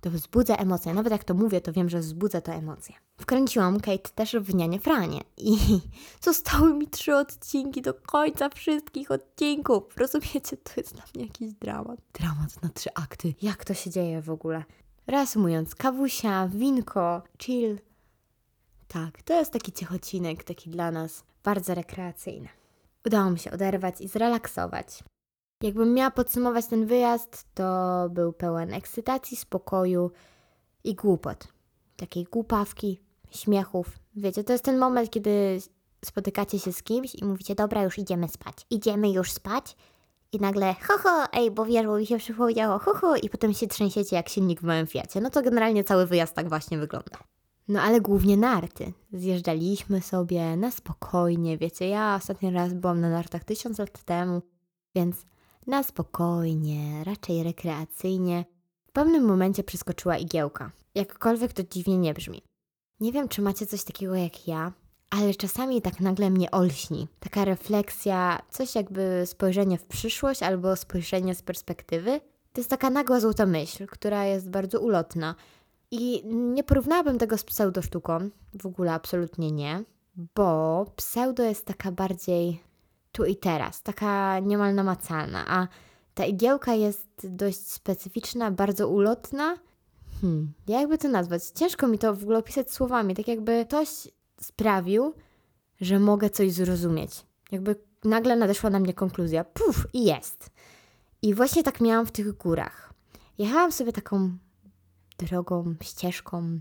to 0.00 0.10
wzbudza 0.10 0.56
emocje. 0.56 0.94
Nawet 0.94 1.12
jak 1.12 1.24
to 1.24 1.34
mówię, 1.34 1.60
to 1.60 1.72
wiem, 1.72 1.88
że 1.88 1.98
wzbudza 1.98 2.40
to 2.40 2.52
emocje. 2.52 2.94
Wkręciłam 3.16 3.80
Kate 3.80 4.10
też 4.14 4.36
w 4.36 4.54
Nianie 4.54 4.80
Franie 4.80 5.20
i 5.36 5.58
zostały 6.28 6.74
mi 6.74 6.88
trzy 6.88 7.16
odcinki 7.16 7.82
do 7.82 7.94
końca 7.94 8.48
wszystkich 8.48 9.10
odcinków. 9.10 9.96
Rozumiecie? 9.96 10.56
To 10.56 10.72
jest 10.76 10.94
dla 10.94 11.04
mnie 11.14 11.24
jakiś 11.24 11.52
dramat. 11.52 12.00
Dramat 12.12 12.62
na 12.62 12.68
trzy 12.68 12.90
akty. 12.94 13.34
Jak 13.42 13.64
to 13.64 13.74
się 13.74 13.90
dzieje 13.90 14.22
w 14.22 14.30
ogóle? 14.30 14.64
Reasumując, 15.06 15.74
kawusia, 15.74 16.48
winko, 16.48 17.22
chill. 17.38 17.78
Tak, 18.88 19.22
to 19.22 19.34
jest 19.34 19.52
taki 19.52 19.72
ciechocinek, 19.72 20.44
taki 20.44 20.70
dla 20.70 20.90
nas 20.90 21.24
bardzo 21.44 21.74
rekreacyjny. 21.74 22.48
Udało 23.06 23.30
mi 23.30 23.38
się 23.38 23.50
oderwać 23.50 24.00
i 24.00 24.08
zrelaksować. 24.08 25.02
Jakbym 25.62 25.94
miała 25.94 26.10
podsumować 26.10 26.66
ten 26.66 26.86
wyjazd, 26.86 27.46
to 27.54 27.64
był 28.10 28.32
pełen 28.32 28.74
ekscytacji, 28.74 29.36
spokoju 29.36 30.10
i 30.84 30.94
głupot. 30.94 31.48
Takiej 31.96 32.24
głupawki, 32.24 33.00
śmiechów. 33.30 33.98
Wiecie, 34.16 34.44
to 34.44 34.52
jest 34.52 34.64
ten 34.64 34.78
moment, 34.78 35.10
kiedy 35.10 35.58
spotykacie 36.04 36.58
się 36.58 36.72
z 36.72 36.82
kimś 36.82 37.14
i 37.14 37.24
mówicie, 37.24 37.54
dobra, 37.54 37.82
już 37.82 37.98
idziemy 37.98 38.28
spać. 38.28 38.66
Idziemy 38.70 39.10
już 39.10 39.32
spać 39.32 39.76
i 40.32 40.38
nagle, 40.38 40.74
ho, 40.74 40.98
ho, 40.98 41.24
ej, 41.32 41.50
bo 41.50 41.64
wiesz, 41.64 41.86
bo 41.86 41.98
mi 41.98 42.06
się 42.06 42.18
przypomniało, 42.18 42.78
ho, 42.78 42.94
ho, 42.94 43.16
i 43.16 43.30
potem 43.30 43.54
się 43.54 43.66
trzęsiecie 43.66 44.16
jak 44.16 44.28
silnik 44.28 44.60
w 44.60 44.64
małym 44.64 44.86
Fiacie. 44.86 45.20
No 45.20 45.30
to 45.30 45.42
generalnie 45.42 45.84
cały 45.84 46.06
wyjazd 46.06 46.34
tak 46.34 46.48
właśnie 46.48 46.78
wyglądał. 46.78 47.20
No 47.68 47.80
ale 47.80 48.00
głównie 48.00 48.36
narty. 48.36 48.92
Zjeżdżaliśmy 49.12 50.02
sobie 50.02 50.56
na 50.56 50.70
spokojnie, 50.70 51.58
wiecie, 51.58 51.88
ja 51.88 52.16
ostatni 52.16 52.50
raz 52.50 52.74
byłam 52.74 53.00
na 53.00 53.10
nartach 53.10 53.44
tysiąc 53.44 53.78
lat 53.78 54.04
temu, 54.04 54.42
więc 54.94 55.26
na 55.66 55.82
spokojnie, 55.82 57.04
raczej 57.04 57.42
rekreacyjnie. 57.42 58.44
W 58.88 58.92
pewnym 58.92 59.24
momencie 59.24 59.64
przeskoczyła 59.64 60.16
igiełka. 60.16 60.70
Jakkolwiek 60.94 61.52
to 61.52 61.62
dziwnie 61.62 61.98
nie 61.98 62.14
brzmi. 62.14 62.42
Nie 63.00 63.12
wiem, 63.12 63.28
czy 63.28 63.42
macie 63.42 63.66
coś 63.66 63.84
takiego 63.84 64.14
jak 64.14 64.48
ja, 64.48 64.72
ale 65.10 65.34
czasami 65.34 65.82
tak 65.82 66.00
nagle 66.00 66.30
mnie 66.30 66.50
olśni. 66.50 67.08
Taka 67.20 67.44
refleksja, 67.44 68.42
coś 68.50 68.74
jakby 68.74 69.22
spojrzenie 69.26 69.78
w 69.78 69.84
przyszłość 69.84 70.42
albo 70.42 70.76
spojrzenie 70.76 71.34
z 71.34 71.42
perspektywy. 71.42 72.20
To 72.52 72.60
jest 72.60 72.70
taka 72.70 72.90
nagła 72.90 73.20
złota 73.20 73.46
myśl, 73.46 73.86
która 73.86 74.24
jest 74.24 74.50
bardzo 74.50 74.80
ulotna. 74.80 75.34
I 75.90 76.22
nie 76.26 76.64
porównałabym 76.64 77.18
tego 77.18 77.38
z 77.38 77.44
pseudosztuką, 77.44 78.30
w 78.60 78.66
ogóle 78.66 78.92
absolutnie 78.92 79.52
nie, 79.52 79.84
bo 80.34 80.84
pseudo 80.96 81.42
jest 81.42 81.64
taka 81.64 81.92
bardziej 81.92 82.60
tu 83.16 83.24
i 83.24 83.36
teraz, 83.36 83.82
taka 83.82 84.40
niemal 84.40 84.74
namacalna, 84.74 85.44
a 85.48 85.68
ta 86.14 86.24
igiełka 86.24 86.74
jest 86.74 87.08
dość 87.24 87.70
specyficzna, 87.70 88.50
bardzo 88.50 88.88
ulotna. 88.88 89.56
Hmm, 90.20 90.52
jakby 90.68 90.98
to 90.98 91.08
nazwać? 91.08 91.44
Ciężko 91.44 91.88
mi 91.88 91.98
to 91.98 92.14
w 92.14 92.22
ogóle 92.22 92.38
opisać 92.38 92.72
słowami, 92.72 93.14
tak 93.14 93.28
jakby 93.28 93.64
ktoś 93.68 93.88
sprawił, 94.40 95.14
że 95.80 95.98
mogę 95.98 96.30
coś 96.30 96.52
zrozumieć. 96.52 97.26
Jakby 97.52 97.76
nagle 98.04 98.36
nadeszła 98.36 98.70
na 98.70 98.80
mnie 98.80 98.94
konkluzja, 98.94 99.44
puf, 99.44 99.86
i 99.92 100.04
jest. 100.04 100.50
I 101.22 101.34
właśnie 101.34 101.62
tak 101.62 101.80
miałam 101.80 102.06
w 102.06 102.12
tych 102.12 102.32
górach. 102.32 102.92
Jechałam 103.38 103.72
sobie 103.72 103.92
taką 103.92 104.38
drogą, 105.18 105.74
ścieżką, 105.82 106.60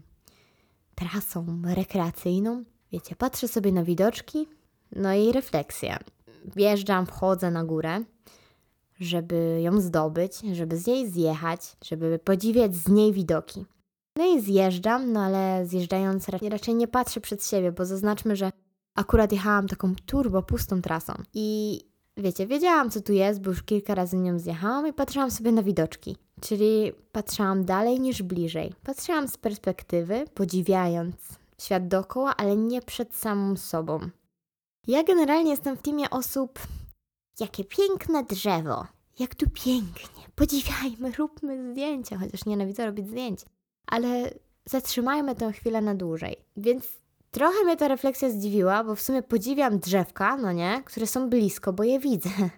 trasą 0.95 1.61
rekreacyjną. 1.65 2.63
Wiecie, 2.91 3.15
patrzę 3.15 3.47
sobie 3.47 3.71
na 3.71 3.83
widoczki, 3.83 4.47
no 4.91 5.13
i 5.13 5.31
refleksja. 5.31 5.99
Wjeżdżam, 6.55 7.05
wchodzę 7.05 7.51
na 7.51 7.63
górę, 7.63 8.03
żeby 8.99 9.59
ją 9.61 9.81
zdobyć, 9.81 10.39
żeby 10.53 10.77
z 10.77 10.87
niej 10.87 11.09
zjechać, 11.11 11.77
żeby 11.83 12.19
podziwiać 12.19 12.75
z 12.75 12.89
niej 12.89 13.13
widoki. 13.13 13.65
No 14.17 14.25
i 14.35 14.41
zjeżdżam, 14.41 15.11
no 15.11 15.19
ale 15.19 15.65
zjeżdżając 15.65 16.29
raczej 16.29 16.75
nie 16.75 16.87
patrzę 16.87 17.21
przed 17.21 17.45
siebie, 17.45 17.71
bo 17.71 17.85
zaznaczmy, 17.85 18.35
że 18.35 18.51
akurat 18.95 19.31
jechałam 19.31 19.67
taką 19.67 19.95
turbo 20.05 20.43
pustą 20.43 20.81
trasą 20.81 21.13
i 21.33 21.79
wiecie, 22.17 22.47
wiedziałam 22.47 22.89
co 22.89 23.01
tu 23.01 23.13
jest, 23.13 23.41
bo 23.41 23.49
już 23.49 23.63
kilka 23.63 23.95
razy 23.95 24.17
nią 24.17 24.39
zjechałam 24.39 24.87
i 24.87 24.93
patrzyłam 24.93 25.31
sobie 25.31 25.51
na 25.51 25.63
widoczki. 25.63 26.17
Czyli 26.41 26.91
patrzyłam 27.11 27.65
dalej 27.65 27.99
niż 27.99 28.23
bliżej. 28.23 28.73
Patrzyłam 28.83 29.27
z 29.27 29.37
perspektywy, 29.37 30.25
podziwiając 30.33 31.15
świat 31.61 31.87
dookoła, 31.87 32.35
ale 32.37 32.55
nie 32.55 32.81
przed 32.81 33.15
samą 33.15 33.57
sobą. 33.57 33.99
Ja 34.87 35.03
generalnie 35.03 35.51
jestem 35.51 35.77
w 35.77 35.81
teamie 35.81 36.09
osób, 36.09 36.59
jakie 37.39 37.63
piękne 37.63 38.23
drzewo, 38.23 38.85
jak 39.19 39.35
tu 39.35 39.49
pięknie, 39.49 40.23
podziwiajmy, 40.35 41.11
róbmy 41.11 41.71
zdjęcia, 41.71 42.17
chociaż 42.17 42.45
nienawidzę 42.45 42.85
robić 42.85 43.07
zdjęć, 43.07 43.39
ale 43.87 44.33
zatrzymajmy 44.65 45.35
tę 45.35 45.51
chwilę 45.51 45.81
na 45.81 45.95
dłużej. 45.95 46.37
Więc 46.57 46.85
trochę 47.31 47.63
mnie 47.63 47.77
ta 47.77 47.87
refleksja 47.87 48.29
zdziwiła, 48.29 48.83
bo 48.83 48.95
w 48.95 49.01
sumie 49.01 49.23
podziwiam 49.23 49.79
drzewka, 49.79 50.37
no 50.37 50.51
nie, 50.51 50.83
które 50.85 51.07
są 51.07 51.29
blisko, 51.29 51.73
bo 51.73 51.83
je 51.83 51.99
widzę, 51.99 52.29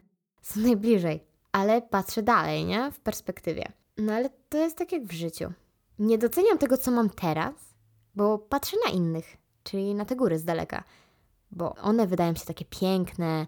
są 0.42 0.60
najbliżej, 0.62 1.24
ale 1.52 1.82
patrzę 1.82 2.24
dalej, 2.24 2.66
nie, 2.66 2.92
w 2.92 3.00
perspektywie. 3.00 3.72
No 3.98 4.14
ale 4.14 4.30
to 4.50 4.58
jest 4.58 4.78
tak 4.78 4.92
jak 4.92 5.04
w 5.06 5.12
życiu. 5.12 5.54
Nie 6.00 6.18
doceniam 6.18 6.58
tego, 6.58 6.78
co 6.78 6.92
mam 6.92 7.10
teraz, 7.10 7.54
bo 8.16 8.38
patrzę 8.38 8.78
na 8.86 8.92
innych, 8.92 9.38
czyli 9.64 9.96
na 9.96 10.06
te 10.06 10.16
góry 10.16 10.40
z 10.40 10.44
daleka 10.44 10.84
bo 11.52 11.76
one 11.76 12.08
wydają 12.08 12.36
się 12.36 12.46
takie 12.46 12.66
piękne 12.66 13.48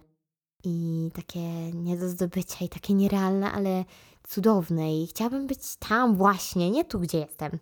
i 0.63 1.09
takie 1.13 1.71
nie 1.71 1.97
do 1.97 2.09
zdobycia 2.09 2.65
i 2.65 2.69
takie 2.69 2.93
nierealne, 2.93 3.51
ale 3.51 3.85
cudowne 4.27 5.01
i 5.01 5.07
chciałabym 5.07 5.47
być 5.47 5.75
tam 5.75 6.15
właśnie, 6.15 6.71
nie 6.71 6.85
tu, 6.85 6.99
gdzie 6.99 7.19
jestem, 7.19 7.59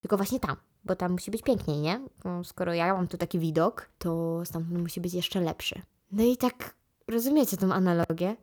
tylko 0.00 0.16
właśnie 0.16 0.40
tam, 0.40 0.56
bo 0.84 0.96
tam 0.96 1.12
musi 1.12 1.30
być 1.30 1.42
piękniej, 1.42 1.80
nie? 1.80 2.00
No, 2.24 2.44
skoro 2.44 2.74
ja 2.74 2.94
mam 2.94 3.08
tu 3.08 3.16
taki 3.16 3.38
widok, 3.38 3.90
to 3.98 4.40
stamtąd 4.44 4.78
musi 4.78 5.00
być 5.00 5.14
jeszcze 5.14 5.40
lepszy. 5.40 5.82
No 6.12 6.24
i 6.24 6.36
tak 6.36 6.74
rozumiecie 7.08 7.56
tą 7.56 7.72
analogię? 7.72 8.36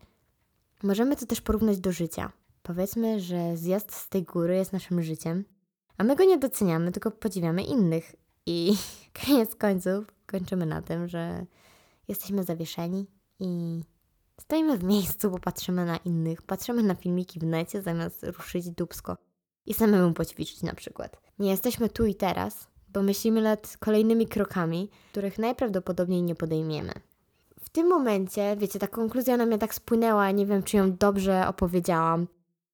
Możemy 0.84 1.16
to 1.16 1.26
też 1.26 1.42
porównać 1.42 1.80
do 1.80 1.92
życia. 1.92 2.32
Powiedzmy, 2.64 3.20
że 3.20 3.58
zjazd 3.58 3.94
z 3.94 4.10
tej 4.10 4.24
góry 4.24 4.56
jest 4.56 4.74
naszym 4.74 5.04
życiem, 5.04 5.46
a 5.98 6.04
my 6.04 6.16
go 6.16 6.24
nie 6.24 6.38
doceniamy, 6.38 6.92
tylko 6.92 7.12
podziwiamy 7.12 7.64
innych. 7.64 8.16
I 8.46 8.76
koniec 9.26 9.56
końców 9.56 10.17
kończymy 10.28 10.66
na 10.66 10.82
tym, 10.82 11.08
że 11.08 11.46
jesteśmy 12.08 12.44
zawieszeni 12.44 13.08
i 13.40 13.82
stoimy 14.42 14.78
w 14.78 14.84
miejscu, 14.84 15.32
bo 15.32 15.40
patrzymy 15.40 15.86
na 15.86 15.98
innych, 15.98 16.42
patrzymy 16.42 16.84
na 16.84 16.96
filmiki 16.96 17.40
w 17.40 17.44
necie 17.44 17.82
zamiast 17.82 18.24
ruszyć 18.24 18.70
dubsko 18.70 19.18
i 19.66 19.74
samemu 19.74 20.14
poćwiczyć 20.14 20.64
na 20.64 20.74
przykład. 20.74 21.22
Nie 21.40 21.50
jesteśmy 21.50 21.90
tu 21.90 22.06
i 22.06 22.16
teraz, 22.16 22.68
bo 22.90 23.02
myślimy 23.02 23.42
nad 23.42 23.78
kolejnymi 23.80 24.28
krokami, 24.28 24.90
których 25.12 25.40
najprawdopodobniej 25.40 26.24
nie 26.24 26.36
podejmiemy. 26.36 26.94
W 27.60 27.70
tym 27.70 27.88
momencie, 27.88 28.56
wiecie, 28.58 28.80
ta 28.80 28.88
konkluzja 28.88 29.38
na 29.38 29.46
mnie 29.46 29.58
tak 29.58 29.74
spłynęła, 29.74 30.32
nie 30.32 30.46
wiem, 30.46 30.64
czy 30.64 30.78
ją 30.78 30.96
dobrze 30.96 31.48
opowiedziałam, 31.48 32.28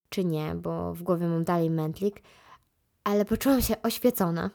czy 0.08 0.24
nie, 0.24 0.54
bo 0.54 0.94
w 0.94 1.02
głowie 1.02 1.26
mam 1.26 1.44
dalej 1.44 1.70
mętlik, 1.70 2.22
ale 3.04 3.24
poczułam 3.24 3.62
się 3.62 3.82
oświecona. 3.82 4.50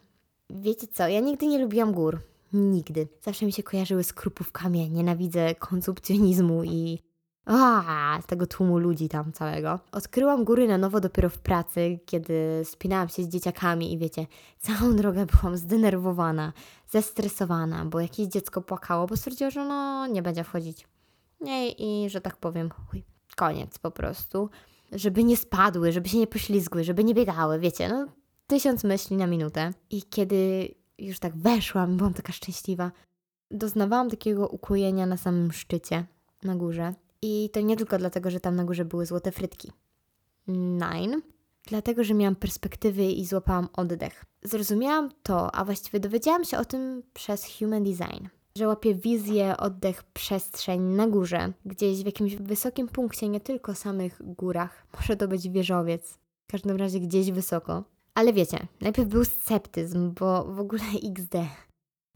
Wiecie 0.49 0.87
co, 0.87 1.07
ja 1.07 1.19
nigdy 1.19 1.47
nie 1.47 1.59
lubiłam 1.59 1.93
gór. 1.93 2.19
Nigdy. 2.53 3.07
Zawsze 3.21 3.45
mi 3.45 3.51
się 3.51 3.63
kojarzyły 3.63 4.03
z 4.03 4.13
krupówkami. 4.13 4.89
Nienawidzę 4.89 5.55
konsumpcjonizmu 5.55 6.63
i 6.63 6.99
a, 7.45 8.19
tego 8.27 8.47
tłumu 8.47 8.79
ludzi 8.79 9.09
tam 9.09 9.31
całego. 9.31 9.79
Odkryłam 9.91 10.43
góry 10.43 10.67
na 10.67 10.77
nowo 10.77 10.99
dopiero 10.99 11.29
w 11.29 11.39
pracy, 11.39 11.99
kiedy 12.05 12.61
spinałam 12.63 13.09
się 13.09 13.23
z 13.23 13.27
dzieciakami 13.27 13.93
i 13.93 13.97
wiecie, 13.97 14.27
całą 14.59 14.95
drogę 14.95 15.25
byłam 15.25 15.57
zdenerwowana, 15.57 16.53
zestresowana, 16.89 17.85
bo 17.85 17.99
jakieś 17.99 18.27
dziecko 18.27 18.61
płakało, 18.61 19.07
bo 19.07 19.17
stwierdziło, 19.17 19.51
że 19.51 19.65
no 19.65 20.07
nie 20.07 20.21
będzie 20.21 20.43
wchodzić. 20.43 20.87
Nie, 21.41 21.71
i 21.71 22.09
że 22.09 22.21
tak 22.21 22.37
powiem, 22.37 22.69
chuj, 22.69 23.03
koniec 23.35 23.79
po 23.79 23.91
prostu. 23.91 24.49
Żeby 24.91 25.23
nie 25.23 25.37
spadły, 25.37 25.91
żeby 25.91 26.09
się 26.09 26.17
nie 26.17 26.27
poślizgły, 26.27 26.83
żeby 26.83 27.03
nie 27.03 27.13
biegały, 27.13 27.59
wiecie, 27.59 27.89
no 27.89 28.05
tysiąc 28.47 28.83
myśli 28.83 29.17
na 29.17 29.27
minutę. 29.27 29.73
I 29.89 30.03
kiedy 30.03 30.69
już 30.99 31.19
tak 31.19 31.37
weszłam, 31.37 31.97
byłam 31.97 32.13
taka 32.13 32.33
szczęśliwa. 32.33 32.91
Doznawałam 33.51 34.09
takiego 34.09 34.47
ukojenia 34.47 35.05
na 35.05 35.17
samym 35.17 35.51
szczycie, 35.51 36.05
na 36.43 36.55
górze. 36.55 36.93
I 37.21 37.49
to 37.53 37.61
nie 37.61 37.77
tylko 37.77 37.97
dlatego, 37.97 38.31
że 38.31 38.39
tam 38.39 38.55
na 38.55 38.63
górze 38.63 38.85
były 38.85 39.05
złote 39.05 39.31
frytki. 39.31 39.71
Nine. 40.47 41.21
Dlatego, 41.67 42.03
że 42.03 42.13
miałam 42.13 42.35
perspektywy 42.35 43.05
i 43.05 43.25
złapałam 43.25 43.67
oddech. 43.73 44.25
Zrozumiałam 44.43 45.11
to, 45.23 45.55
a 45.55 45.65
właściwie 45.65 45.99
dowiedziałam 45.99 46.45
się 46.45 46.57
o 46.57 46.65
tym 46.65 47.03
przez 47.13 47.45
Human 47.59 47.83
Design. 47.83 48.27
Że 48.55 48.67
łapię 48.67 48.95
wizję, 48.95 49.57
oddech, 49.57 50.03
przestrzeń 50.03 50.81
na 50.81 51.07
górze, 51.07 51.53
gdzieś 51.65 52.03
w 52.03 52.05
jakimś 52.05 52.35
wysokim 52.35 52.87
punkcie, 52.87 53.29
nie 53.29 53.39
tylko 53.39 53.75
samych 53.75 54.21
górach. 54.35 54.87
Może 54.93 55.15
to 55.15 55.27
być 55.27 55.49
wieżowiec, 55.49 56.19
w 56.47 56.51
każdym 56.51 56.77
razie 56.77 56.99
gdzieś 56.99 57.31
wysoko. 57.31 57.83
Ale 58.19 58.33
wiecie, 58.33 58.67
najpierw 58.81 59.09
był 59.09 59.25
sceptyzm, 59.25 60.13
bo 60.19 60.43
w 60.43 60.59
ogóle 60.59 60.81
XD 61.17 61.35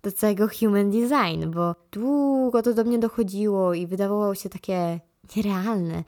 do 0.01 0.11
całego 0.11 0.47
human 0.59 0.91
design, 0.91 1.51
bo 1.51 1.75
długo 1.91 2.61
to 2.61 2.73
do 2.73 2.83
mnie 2.83 2.99
dochodziło 2.99 3.73
i 3.73 3.87
wydawało 3.87 4.35
się 4.35 4.49
takie 4.49 4.99
nierealne. 5.35 6.03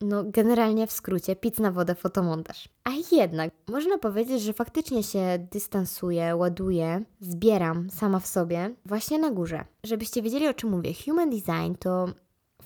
No, 0.00 0.24
generalnie 0.24 0.86
w 0.86 0.92
skrócie, 0.92 1.36
pic 1.36 1.58
na 1.58 1.72
wodę, 1.72 1.94
fotomontaż. 1.94 2.68
A 2.84 2.90
jednak, 3.12 3.54
można 3.68 3.98
powiedzieć, 3.98 4.42
że 4.42 4.52
faktycznie 4.52 5.02
się 5.02 5.46
dystansuję, 5.52 6.36
ładuję, 6.36 7.04
zbieram 7.20 7.90
sama 7.90 8.20
w 8.20 8.26
sobie, 8.26 8.74
właśnie 8.86 9.18
na 9.18 9.30
górze. 9.30 9.64
Żebyście 9.84 10.22
wiedzieli 10.22 10.48
o 10.48 10.54
czym 10.54 10.70
mówię, 10.70 10.92
human 11.04 11.30
design 11.30 11.74
to 11.78 12.08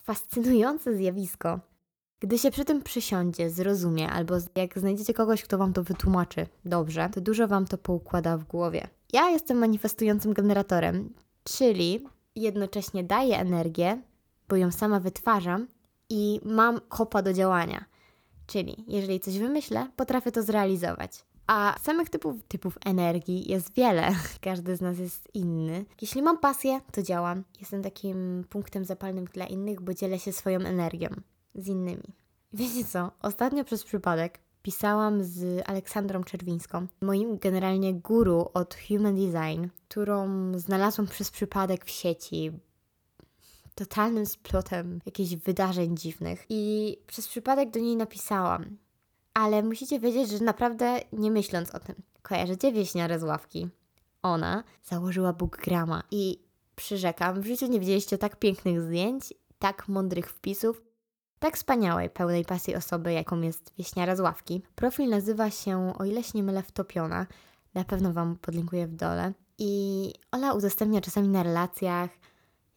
fascynujące 0.05 0.97
zjawisko. 0.97 1.61
Gdy 2.21 2.39
się 2.39 2.51
przy 2.51 2.65
tym 2.65 2.83
przysiądzie, 2.83 3.51
zrozumie, 3.51 4.11
albo 4.11 4.35
jak 4.55 4.79
znajdziecie 4.79 5.15
kogoś, 5.15 5.43
kto 5.43 5.59
wam 5.59 5.73
to 5.73 5.83
wytłumaczy 5.83 6.47
dobrze, 6.65 7.11
to 7.13 7.21
dużo 7.21 7.49
wam 7.49 7.67
to 7.67 7.79
poukłada 7.79 8.39
w 8.39 8.45
głowie. 8.45 8.89
Ja 9.13 9.31
jestem 9.31 9.59
manifestującym 9.59 10.33
generatorem, 10.33 11.15
czyli 11.45 12.05
jednocześnie 12.37 13.05
daję 13.05 13.39
energię, 13.39 14.03
bo 14.49 14.57
ją 14.57 14.73
sama 14.73 15.01
wytwarzam 15.01 15.67
i 16.11 16.41
mam 16.45 16.81
kopa 16.89 17.23
do 17.23 17.33
działania. 17.33 17.85
Czyli 18.47 18.85
jeżeli 18.89 19.21
coś 19.21 19.39
wymyślę, 19.39 19.91
potrafię 19.97 20.33
to 20.33 20.43
zrealizować. 20.43 21.25
A 21.47 21.77
samych 21.83 22.11
typów, 22.11 22.37
typów 22.49 22.79
energii 22.85 23.51
jest 23.51 23.75
wiele, 23.75 24.11
każdy 24.41 24.77
z 24.77 24.81
nas 24.81 24.99
jest 24.99 25.35
inny. 25.35 25.85
Jeśli 26.03 26.23
mam 26.23 26.39
pasję, 26.39 26.81
to 26.93 27.03
działam. 27.03 27.45
Jestem 27.61 27.83
takim 27.83 28.45
punktem 28.51 28.85
zapalnym 28.85 29.25
dla 29.25 29.47
innych, 29.47 29.81
bo 29.81 29.95
dzielę 29.95 30.19
się 30.19 30.33
swoją 30.33 30.61
energią 30.61 31.09
z 31.55 31.69
innymi. 31.69 32.15
Wiecie 32.53 32.85
co? 32.85 33.11
Ostatnio 33.23 33.65
przez 33.65 33.85
przypadek 33.85 34.39
pisałam 34.63 35.25
z 35.25 35.63
Aleksandrą 35.69 36.25
Czerwińską, 36.25 36.87
moim 37.01 37.39
generalnie 37.39 37.95
guru 37.95 38.51
od 38.55 38.77
Human 38.89 39.15
Design, 39.15 39.67
którą 39.89 40.29
znalazłam 40.59 41.07
przez 41.07 41.31
przypadek 41.31 41.85
w 41.85 41.91
sieci, 41.91 42.53
totalnym 43.75 44.27
splotem 44.27 45.01
jakichś 45.07 45.35
wydarzeń 45.35 45.97
dziwnych. 45.97 46.47
I 46.49 46.97
przez 47.07 47.29
przypadek 47.29 47.71
do 47.71 47.81
niej 47.81 47.97
napisałam. 47.97 48.77
Ale 49.35 49.63
musicie 49.63 50.01
wiedzieć, 50.01 50.31
że 50.31 50.45
naprawdę 50.45 51.01
nie 51.13 51.31
myśląc 51.31 51.75
o 51.75 51.81
tym. 51.81 51.95
Kojarzycie 52.23 52.73
wieśniarę 52.73 53.19
z 53.19 53.23
ławki? 53.23 53.69
Ona 54.23 54.65
założyła 54.85 55.33
Bookgrama 55.33 56.03
i 56.11 56.39
przyrzekam, 56.77 57.41
w 57.41 57.47
życiu 57.47 57.67
nie 57.67 57.81
widzieliście 57.81 58.19
tak 58.19 58.37
pięknych 58.37 58.83
zdjęć, 58.83 59.35
tak 59.59 59.89
mądrych 59.89 60.31
wpisów, 60.31 60.83
tak 61.45 61.57
wspaniałej, 61.57 62.11
pełnej 62.11 62.45
pasji 62.45 62.77
osoby, 62.77 63.13
jaką 63.13 63.41
jest 63.41 63.73
wieśniara 63.79 64.17
z 64.17 64.21
ławki. 64.21 64.63
Profil 64.75 65.09
nazywa 65.09 65.51
się, 65.51 65.93
o 65.99 66.05
ile 66.05 66.23
się 66.23 66.31
nie 66.35 66.43
mylę, 66.43 66.63
Wtopiona. 66.63 67.27
Na 67.75 67.85
pewno 67.85 68.13
Wam 68.13 68.37
podlinkuję 68.37 68.87
w 68.87 68.95
dole. 68.95 69.33
I 69.59 70.13
Ola 70.33 70.53
udostępnia 70.53 71.01
czasami 71.01 71.29
na 71.29 71.43
relacjach 71.43 72.11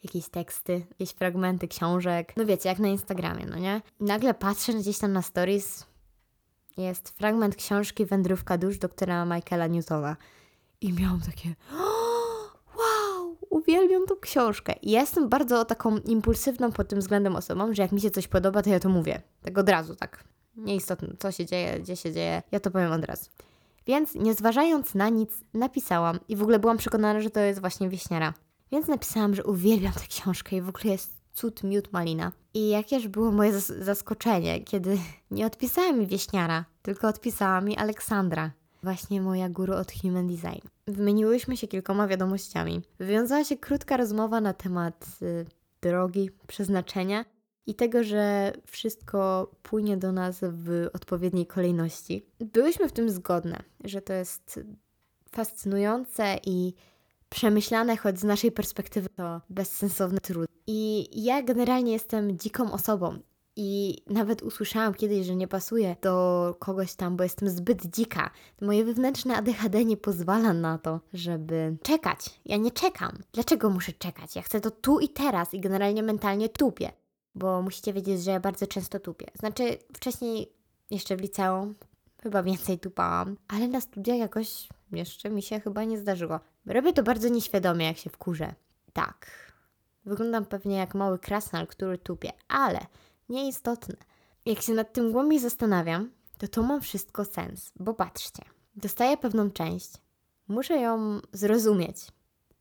jakieś 0.04 0.30
teksty, 0.30 0.86
jakieś 0.90 1.10
fragmenty 1.10 1.68
książek. 1.68 2.34
No 2.38 2.46
wiecie, 2.46 2.70
jak 2.70 2.80
na 2.80 2.88
Instagramie, 2.88 3.46
no 3.46 3.58
nie? 3.58 3.82
Nagle 4.00 4.34
patrzę 4.34 4.74
gdzieś 4.74 4.98
tam 4.98 5.14
na 5.14 5.22
stories, 5.22 5.86
jest 6.78 7.10
fragment 7.10 7.56
książki 7.56 8.06
Wędrówka 8.06 8.58
dusz 8.58 8.78
doktora 8.78 9.26
Michaela 9.26 9.68
Newtona. 9.68 10.16
I 10.82 10.94
miałam 10.94 11.22
takie 11.22 11.56
uwielbiam 13.68 14.06
tą 14.06 14.16
książkę. 14.16 14.74
I 14.82 14.92
ja 14.92 15.02
jestem 15.02 15.30
bardzo 15.30 15.66
taką 15.66 15.98
impulsywną 15.98 16.72
pod 16.72 16.88
tym 16.88 17.00
względem 17.00 17.36
osobą, 17.36 17.74
że 17.74 17.82
jak 17.82 17.92
mi 17.92 18.02
się 18.02 18.12
coś 18.12 18.28
podoba, 18.28 18.62
to 18.62 18.70
ja 18.70 18.80
to 18.80 18.90
mówię. 18.90 19.22
Tak 19.42 19.58
od 19.58 19.70
razu, 19.70 19.96
tak. 19.96 20.24
Nieistotne, 20.56 21.08
co 21.20 21.32
się 21.32 21.46
dzieje, 21.46 21.80
gdzie 21.80 21.96
się 21.96 22.14
dzieje, 22.14 22.42
ja 22.52 22.60
to 22.60 22.72
powiem 22.72 22.92
od 22.92 23.06
razu. 23.06 23.30
Więc 23.88 24.16
nie 24.16 24.34
zważając 24.34 24.96
na 24.96 25.10
nic, 25.10 25.32
napisałam 25.54 26.20
i 26.28 26.36
w 26.36 26.42
ogóle 26.42 26.60
byłam 26.60 26.78
przekonana, 26.78 27.22
że 27.22 27.30
to 27.30 27.40
jest 27.40 27.62
właśnie 27.62 27.90
wieśniara. 27.90 28.34
Więc 28.72 28.88
napisałam, 28.88 29.36
że 29.36 29.44
uwielbiam 29.44 29.94
tę 29.94 30.08
książkę 30.10 30.56
i 30.56 30.62
w 30.62 30.70
ogóle 30.70 30.92
jest 30.92 31.18
cud 31.34 31.64
miód 31.64 31.94
malina. 31.94 32.32
I 32.54 32.70
jakież 32.70 33.08
było 33.08 33.32
moje 33.32 33.54
zas 33.54 33.68
zaskoczenie, 33.68 34.62
kiedy 34.62 34.98
nie 35.32 35.46
odpisała 35.46 35.92
mi 35.92 36.08
wieśniara, 36.08 36.66
tylko 36.82 37.08
odpisała 37.08 37.62
mi 37.62 37.78
Aleksandra, 37.78 38.52
właśnie 38.84 39.22
moja 39.22 39.50
guru 39.50 39.74
od 39.74 39.92
Human 39.92 40.28
Design. 40.28 40.77
Wymieniłyśmy 40.88 41.58
się 41.58 41.68
kilkoma 41.68 42.08
wiadomościami. 42.08 42.82
Wywiązała 43.00 43.44
się 43.44 43.58
krótka 43.58 43.98
rozmowa 43.98 44.42
na 44.42 44.54
temat 44.54 45.08
y, 45.22 45.46
drogi, 45.82 46.30
przeznaczenia 46.48 47.26
i 47.66 47.76
tego, 47.76 48.04
że 48.04 48.54
wszystko 48.66 49.52
płynie 49.64 49.98
do 49.98 50.12
nas 50.12 50.40
w 50.42 50.88
odpowiedniej 50.94 51.48
kolejności. 51.48 52.26
Byłyśmy 52.40 52.90
w 52.90 52.92
tym 52.92 53.10
zgodne, 53.10 53.64
że 53.84 54.02
to 54.02 54.14
jest 54.14 54.60
fascynujące 55.32 56.40
i 56.46 56.74
przemyślane, 57.30 57.98
choć 57.98 58.20
z 58.20 58.24
naszej 58.24 58.52
perspektywy 58.52 59.10
to 59.10 59.42
bezsensowny 59.50 60.20
trud. 60.20 60.48
I 60.68 61.08
ja 61.24 61.44
generalnie 61.44 61.92
jestem 61.92 62.40
dziką 62.40 62.72
osobą. 62.72 63.20
I 63.60 63.98
nawet 64.08 64.42
usłyszałam 64.42 64.94
kiedyś, 64.94 65.26
że 65.26 65.36
nie 65.36 65.48
pasuje 65.48 65.96
do 66.02 66.56
kogoś 66.60 66.96
tam, 66.96 67.18
bo 67.18 67.24
jestem 67.24 67.50
zbyt 67.50 67.86
dzika. 67.86 68.30
Moje 68.62 68.86
wewnętrzne 68.86 69.38
ADHD 69.38 69.86
nie 69.86 69.98
pozwala 69.98 70.54
na 70.54 70.78
to, 70.78 71.00
żeby 71.14 71.78
czekać. 71.84 72.40
Ja 72.46 72.58
nie 72.58 72.72
czekam. 72.72 73.12
Dlaczego 73.34 73.70
muszę 73.70 73.94
czekać? 73.94 74.36
Ja 74.36 74.42
chcę 74.42 74.62
to 74.62 74.72
tu 74.72 75.00
i 75.00 75.10
teraz 75.10 75.54
i 75.54 75.60
generalnie 75.60 76.04
mentalnie 76.04 76.50
tupię. 76.50 76.92
Bo 77.36 77.62
musicie 77.62 77.94
wiedzieć, 77.94 78.24
że 78.24 78.32
ja 78.32 78.40
bardzo 78.40 78.68
często 78.68 79.00
tupię. 79.00 79.26
Znaczy, 79.40 79.78
wcześniej 79.94 80.52
jeszcze 80.92 81.18
w 81.18 81.22
liceum 81.22 81.76
chyba 82.24 82.44
więcej 82.44 82.80
tupałam, 82.80 83.38
ale 83.48 83.68
na 83.68 83.82
studiach 83.82 84.18
jakoś 84.18 84.70
jeszcze 84.92 85.30
mi 85.30 85.42
się 85.42 85.60
chyba 85.60 85.84
nie 85.84 85.98
zdarzyło. 85.98 86.40
Robię 86.66 86.94
to 86.94 87.04
bardzo 87.04 87.30
nieświadomie, 87.30 87.86
jak 87.86 87.98
się 87.98 88.10
wkurzę. 88.10 88.54
Tak. 88.94 89.48
Wyglądam 90.06 90.46
pewnie 90.46 90.78
jak 90.78 90.96
mały 90.96 91.20
krasnal, 91.20 91.68
który 91.68 91.98
tupie, 91.98 92.32
ale 92.48 92.80
nieistotne. 93.30 93.96
Jak 94.46 94.62
się 94.62 94.74
nad 94.74 94.94
tym 94.94 95.12
głębiej 95.12 95.40
zastanawiam, 95.40 96.12
to 96.38 96.48
to 96.48 96.64
ma 96.64 96.80
wszystko 96.80 97.26
sens, 97.26 97.72
bo 97.80 97.94
patrzcie, 97.94 98.44
dostaję 98.76 99.18
pewną 99.18 99.52
część, 99.52 99.92
muszę 100.48 100.78
ją 100.78 101.20
zrozumieć. 101.34 101.98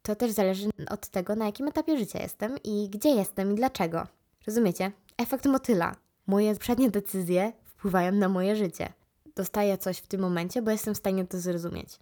To 0.03 0.17
też 0.17 0.31
zależy 0.31 0.69
od 0.91 1.09
tego, 1.09 1.37
na 1.37 1.47
jakim 1.47 1.69
etapie 1.69 1.99
życia 1.99 2.23
jestem 2.23 2.57
i 2.65 2.89
gdzie 2.91 3.09
jestem 3.09 3.53
i 3.53 3.55
dlaczego. 3.55 4.07
Rozumiecie? 4.47 4.93
Efekt 5.17 5.47
motyla. 5.47 5.97
Moje 6.27 6.57
przednie 6.57 6.91
decyzje 6.91 7.53
wpływają 7.65 8.13
na 8.13 8.29
moje 8.29 8.57
życie. 8.57 8.93
Dostaję 9.35 9.79
coś 9.79 9.99
w 9.99 10.07
tym 10.07 10.21
momencie, 10.21 10.63
bo 10.63 10.71
jestem 10.71 10.95
w 10.95 10.99
stanie 10.99 11.27
to 11.27 11.41
zrozumieć. 11.41 11.99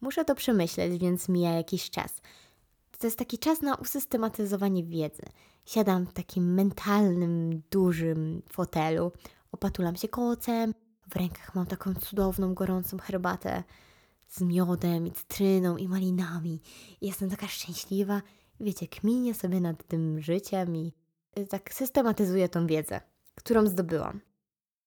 Muszę 0.00 0.24
to 0.24 0.34
przemyśleć, 0.34 0.98
więc 0.98 1.28
mija 1.28 1.50
jakiś 1.50 1.90
czas. 1.90 2.20
To 2.98 3.06
jest 3.06 3.18
taki 3.18 3.38
czas 3.38 3.60
na 3.60 3.74
usystematyzowanie 3.74 4.84
wiedzy. 4.84 5.22
Siadam 5.64 6.06
w 6.06 6.12
takim 6.12 6.54
mentalnym, 6.54 7.62
dużym 7.70 8.42
fotelu, 8.48 9.12
opatulam 9.52 9.96
się 9.96 10.08
kocem, 10.08 10.74
w 11.10 11.16
rękach 11.16 11.54
mam 11.54 11.66
taką 11.66 11.94
cudowną, 11.94 12.54
gorącą 12.54 12.98
herbatę 12.98 13.62
z 14.28 14.40
miodem 14.40 15.06
i 15.06 15.12
cytryną 15.12 15.76
i 15.76 15.88
malinami. 15.88 16.60
Jestem 17.00 17.30
taka 17.30 17.46
szczęśliwa. 17.48 18.22
Wiecie, 18.60 18.88
kminię 18.88 19.34
sobie 19.34 19.60
nad 19.60 19.86
tym 19.86 20.20
życiem 20.20 20.76
i 20.76 20.92
y, 21.38 21.46
tak 21.46 21.74
systematyzuję 21.74 22.48
tą 22.48 22.66
wiedzę, 22.66 23.00
którą 23.34 23.66
zdobyłam. 23.66 24.20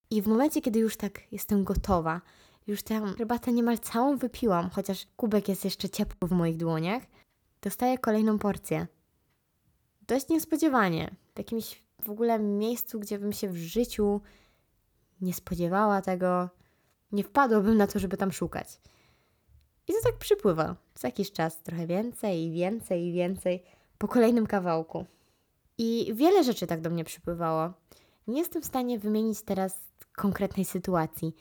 I 0.09 0.21
w 0.21 0.27
momencie, 0.27 0.61
kiedy 0.61 0.79
już 0.79 0.97
tak 0.97 1.21
jestem 1.31 1.63
gotowa, 1.63 2.21
już 2.67 2.83
tę 2.83 3.13
herbatę 3.17 3.53
niemal 3.53 3.79
całą 3.79 4.17
wypiłam, 4.17 4.69
chociaż 4.69 5.07
kubek 5.15 5.47
jest 5.47 5.65
jeszcze 5.65 5.89
ciepły 5.89 6.29
w 6.29 6.31
moich 6.31 6.57
dłoniach, 6.57 7.03
dostaję 7.61 7.97
kolejną 7.97 8.39
porcję. 8.39 8.87
Dość 10.08 10.30
niespodziewanie, 10.30 11.15
w 11.36 11.38
jakimś 11.38 11.84
w 12.06 12.10
ogóle 12.10 12.39
miejscu, 12.39 13.00
gdzie 13.00 13.20
bym 13.20 13.34
się 13.34 13.50
w 13.50 13.58
życiu 13.58 14.22
nie 15.22 15.34
spodziewała 15.34 16.02
tego, 16.02 16.50
nie 17.12 17.24
wpadłabym 17.24 17.78
na 17.78 17.88
to, 17.88 18.00
żeby 18.00 18.17
tam 18.17 18.32
szukać. 18.32 18.82
I 19.88 19.93
to 19.93 20.00
tak 20.04 20.17
przypływa. 20.17 20.76
Co 20.96 21.08
jakiś 21.08 21.32
czas 21.32 21.63
trochę 21.63 21.88
więcej 21.88 22.43
i 22.43 22.52
więcej 22.52 23.08
i 23.08 23.13
więcej 23.13 23.63
po 23.98 24.08
kolejnym 24.08 24.48
kawałku. 24.48 25.06
I 25.78 26.12
wiele 26.15 26.43
rzeczy 26.43 26.67
tak 26.67 26.82
do 26.82 26.89
mnie 26.89 27.04
przypływało. 27.04 27.74
Nie 28.28 28.39
jestem 28.39 28.62
w 28.62 28.65
stanie 28.65 29.00
wymienić 29.00 29.41
teraz 29.41 29.80
konkretnej 30.15 30.65
sytuacji, 30.65 31.36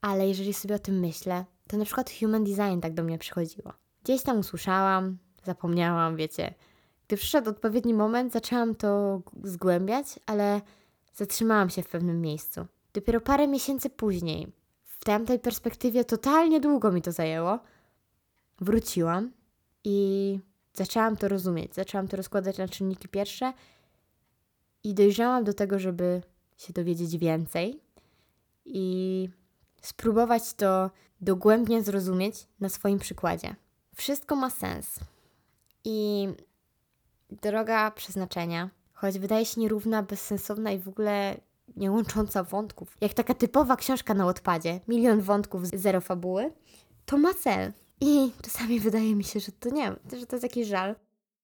ale 0.00 0.28
jeżeli 0.28 0.54
sobie 0.54 0.74
o 0.74 0.78
tym 0.78 1.00
myślę, 1.00 1.44
to 1.66 1.76
na 1.76 1.84
przykład 1.84 2.10
human 2.20 2.44
design 2.44 2.80
tak 2.80 2.94
do 2.94 3.02
mnie 3.02 3.18
przychodziło. 3.18 3.72
Gdzieś 4.04 4.22
tam 4.22 4.38
usłyszałam, 4.38 5.18
zapomniałam, 5.44 6.16
wiecie. 6.16 6.54
Gdy 7.08 7.16
przyszedł 7.16 7.50
odpowiedni 7.50 7.94
moment, 7.94 8.32
zaczęłam 8.32 8.74
to 8.74 9.20
zgłębiać, 9.44 10.06
ale 10.26 10.60
zatrzymałam 11.14 11.70
się 11.70 11.82
w 11.82 11.88
pewnym 11.88 12.20
miejscu. 12.20 12.66
Dopiero 12.92 13.20
parę 13.20 13.48
miesięcy 13.48 13.90
później, 13.90 14.52
w 14.84 15.04
tamtej 15.04 15.38
perspektywie 15.38 16.04
totalnie 16.04 16.60
długo 16.60 16.92
mi 16.92 17.02
to 17.02 17.12
zajęło, 17.12 17.58
wróciłam 18.60 19.32
i 19.84 20.38
zaczęłam 20.74 21.16
to 21.16 21.28
rozumieć. 21.28 21.74
Zaczęłam 21.74 22.08
to 22.08 22.16
rozkładać 22.16 22.58
na 22.58 22.68
czynniki 22.68 23.08
pierwsze 23.08 23.52
i 24.84 24.94
dojrzałam 24.94 25.44
do 25.44 25.54
tego, 25.54 25.78
żeby 25.78 26.22
się 26.56 26.72
dowiedzieć 26.72 27.18
więcej 27.18 27.80
i 28.64 29.28
spróbować 29.82 30.54
to 30.54 30.90
dogłębnie 31.20 31.82
zrozumieć 31.82 32.48
na 32.60 32.68
swoim 32.68 32.98
przykładzie. 32.98 33.56
Wszystko 33.94 34.36
ma 34.36 34.50
sens. 34.50 35.00
I 35.84 36.28
droga 37.30 37.90
przeznaczenia, 37.90 38.70
choć 38.92 39.18
wydaje 39.18 39.46
się 39.46 39.60
nierówna, 39.60 40.02
bezsensowna 40.02 40.70
i 40.70 40.78
w 40.78 40.88
ogóle 40.88 41.40
nie 41.76 41.90
łącząca 41.90 42.42
wątków, 42.42 42.96
jak 43.00 43.14
taka 43.14 43.34
typowa 43.34 43.76
książka 43.76 44.14
na 44.14 44.26
odpadzie, 44.26 44.80
milion 44.88 45.20
wątków, 45.20 45.66
zero 45.66 46.00
fabuły, 46.00 46.52
to 47.06 47.18
ma 47.18 47.34
cel. 47.34 47.72
I 48.00 48.32
czasami 48.42 48.80
wydaje 48.80 49.14
mi 49.14 49.24
się, 49.24 49.40
że 49.40 49.52
to 49.52 49.70
nie, 49.70 49.96
że 50.18 50.26
to 50.26 50.36
jest 50.36 50.42
jakiś 50.42 50.68
żal, 50.68 50.94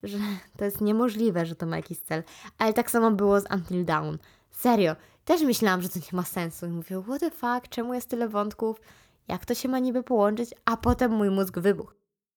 że 0.02 0.18
to 0.56 0.64
jest 0.64 0.80
niemożliwe, 0.80 1.46
że 1.46 1.54
to 1.54 1.66
ma 1.66 1.76
jakiś 1.76 1.98
cel. 1.98 2.22
Ale 2.58 2.72
tak 2.72 2.90
samo 2.90 3.10
było 3.10 3.40
z 3.40 3.44
Until 3.54 3.84
Dawn. 3.84 4.16
Serio, 4.50 4.96
też 5.24 5.42
myślałam, 5.42 5.82
że 5.82 5.88
to 5.88 5.98
nie 5.98 6.16
ma 6.16 6.22
sensu. 6.22 6.66
I 6.66 6.70
mówię, 6.70 7.02
what 7.02 7.20
the 7.20 7.30
fuck, 7.30 7.68
czemu 7.68 7.94
jest 7.94 8.08
tyle 8.08 8.28
wątków? 8.28 8.80
Jak 9.28 9.46
to 9.46 9.54
się 9.54 9.68
ma 9.68 9.78
niby 9.78 10.02
połączyć? 10.02 10.54
A 10.64 10.76
potem 10.76 11.12
mój 11.12 11.30
mózg 11.30 11.58
wybuchł. 11.58 11.92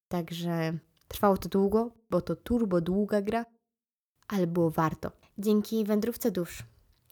Także 0.07 0.73
trwało 1.07 1.37
to 1.37 1.49
długo, 1.49 1.91
bo 2.09 2.21
to 2.21 2.35
turbo 2.35 2.81
długa 2.81 3.21
gra, 3.21 3.45
ale 4.27 4.47
było 4.47 4.71
warto. 4.71 5.11
Dzięki 5.37 5.85
wędrówce 5.85 6.31
dusz, 6.31 6.63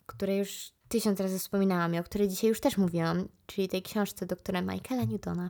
której 0.05 0.39
już 0.39 0.73
tysiąc 0.87 1.19
razy 1.19 1.39
wspominałam 1.39 1.95
i 1.95 1.99
o 1.99 2.03
której 2.03 2.27
dzisiaj 2.27 2.49
już 2.49 2.59
też 2.59 2.77
mówiłam, 2.77 3.27
czyli 3.45 3.67
tej 3.67 3.81
książce 3.81 4.25
doktora 4.25 4.61
Michaela 4.61 5.03
Newtona, 5.03 5.49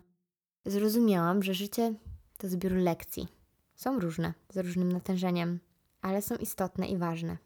zrozumiałam, 0.65 1.43
że 1.43 1.53
życie 1.53 1.93
to 2.38 2.49
zbiór 2.49 2.71
lekcji. 2.71 3.27
Są 3.75 3.99
różne, 3.99 4.34
z 4.49 4.58
różnym 4.58 4.91
natężeniem, 4.91 5.60
ale 6.01 6.21
są 6.21 6.36
istotne 6.36 6.88
i 6.88 6.97
ważne. 6.97 7.38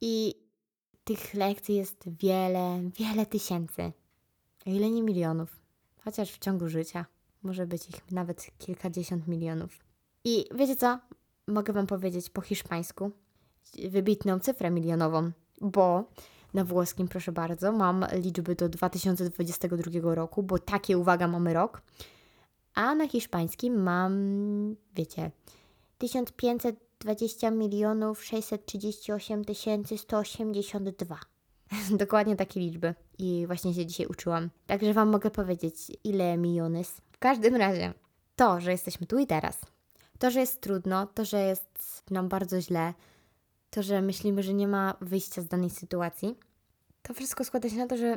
I 0.00 0.34
tych 1.04 1.34
lekcji 1.34 1.74
jest 1.74 2.04
wiele, 2.20 2.90
wiele 2.98 3.26
tysięcy, 3.26 3.92
o 4.66 4.70
ile 4.70 4.90
nie 4.90 5.02
milionów, 5.02 5.56
chociaż 6.04 6.32
w 6.32 6.38
ciągu 6.38 6.68
życia 6.68 7.06
może 7.42 7.66
być 7.66 7.88
ich 7.88 8.10
nawet 8.10 8.50
kilkadziesiąt 8.58 9.28
milionów. 9.28 9.87
I 10.28 10.44
wiecie 10.54 10.76
co? 10.76 10.98
Mogę 11.46 11.72
Wam 11.72 11.86
powiedzieć 11.86 12.30
po 12.30 12.40
hiszpańsku 12.40 13.10
wybitną 13.88 14.40
cyfrę 14.40 14.70
milionową, 14.70 15.30
bo 15.60 16.04
na 16.54 16.64
włoskim, 16.64 17.08
proszę 17.08 17.32
bardzo, 17.32 17.72
mam 17.72 18.06
liczby 18.12 18.54
do 18.54 18.68
2022 18.68 20.14
roku, 20.14 20.42
bo 20.42 20.58
takie, 20.58 20.98
uwaga, 20.98 21.28
mamy 21.28 21.54
rok, 21.54 21.82
a 22.74 22.94
na 22.94 23.08
hiszpańskim 23.08 23.82
mam, 23.82 24.12
wiecie, 24.94 25.30
1520 25.98 27.50
milionów 27.50 28.24
638 28.24 29.44
tysięcy 29.44 29.98
182. 29.98 31.18
Dokładnie 31.90 32.36
takie 32.36 32.60
liczby. 32.60 32.94
I 33.18 33.44
właśnie 33.46 33.74
się 33.74 33.86
dzisiaj 33.86 34.06
uczyłam. 34.06 34.50
Także 34.66 34.94
Wam 34.94 35.08
mogę 35.08 35.30
powiedzieć, 35.30 35.92
ile 36.04 36.36
milionys. 36.36 37.00
W 37.12 37.18
każdym 37.18 37.56
razie, 37.56 37.94
to, 38.36 38.60
że 38.60 38.72
jesteśmy 38.72 39.06
tu 39.06 39.18
i 39.18 39.26
teraz, 39.26 39.60
to, 40.18 40.30
że 40.30 40.40
jest 40.40 40.60
trudno, 40.60 41.06
to, 41.06 41.24
że 41.24 41.40
jest 41.40 42.02
nam 42.10 42.28
bardzo 42.28 42.60
źle, 42.60 42.94
to, 43.70 43.82
że 43.82 44.02
myślimy, 44.02 44.42
że 44.42 44.54
nie 44.54 44.68
ma 44.68 44.94
wyjścia 45.00 45.42
z 45.42 45.48
danej 45.48 45.70
sytuacji, 45.70 46.34
to 47.02 47.14
wszystko 47.14 47.44
składa 47.44 47.68
się 47.68 47.76
na 47.76 47.86
to, 47.86 47.96
że 47.96 48.16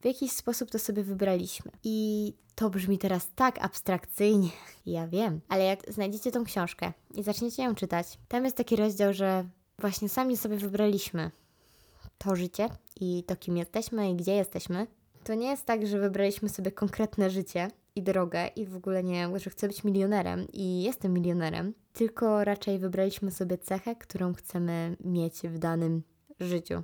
w 0.00 0.04
jakiś 0.04 0.32
sposób 0.32 0.70
to 0.70 0.78
sobie 0.78 1.02
wybraliśmy. 1.02 1.72
I 1.84 2.32
to 2.54 2.70
brzmi 2.70 2.98
teraz 2.98 3.28
tak 3.34 3.64
abstrakcyjnie, 3.64 4.48
ja 4.86 5.08
wiem, 5.08 5.40
ale 5.48 5.64
jak 5.64 5.92
znajdziecie 5.92 6.32
tą 6.32 6.44
książkę 6.44 6.92
i 7.14 7.22
zaczniecie 7.22 7.62
ją 7.62 7.74
czytać, 7.74 8.18
tam 8.28 8.44
jest 8.44 8.56
taki 8.56 8.76
rozdział, 8.76 9.12
że 9.12 9.44
właśnie 9.78 10.08
sami 10.08 10.36
sobie 10.36 10.56
wybraliśmy 10.56 11.30
to 12.18 12.36
życie 12.36 12.68
i 13.00 13.24
to, 13.26 13.36
kim 13.36 13.56
jesteśmy 13.56 14.10
i 14.10 14.16
gdzie 14.16 14.34
jesteśmy. 14.34 14.86
To 15.24 15.34
nie 15.34 15.46
jest 15.46 15.64
tak, 15.66 15.86
że 15.86 15.98
wybraliśmy 15.98 16.48
sobie 16.48 16.72
konkretne 16.72 17.30
życie 17.30 17.70
i 17.96 18.02
drogę 18.02 18.46
i 18.46 18.66
w 18.66 18.76
ogóle 18.76 19.02
nie, 19.02 19.38
że 19.38 19.50
chcę 19.50 19.68
być 19.68 19.84
milionerem 19.84 20.46
i 20.52 20.82
jestem 20.82 21.12
milionerem, 21.12 21.74
tylko 21.92 22.44
raczej 22.44 22.78
wybraliśmy 22.78 23.30
sobie 23.30 23.58
cechę, 23.58 23.96
którą 23.96 24.34
chcemy 24.34 24.96
mieć 25.04 25.40
w 25.42 25.58
danym 25.58 26.02
życiu. 26.40 26.82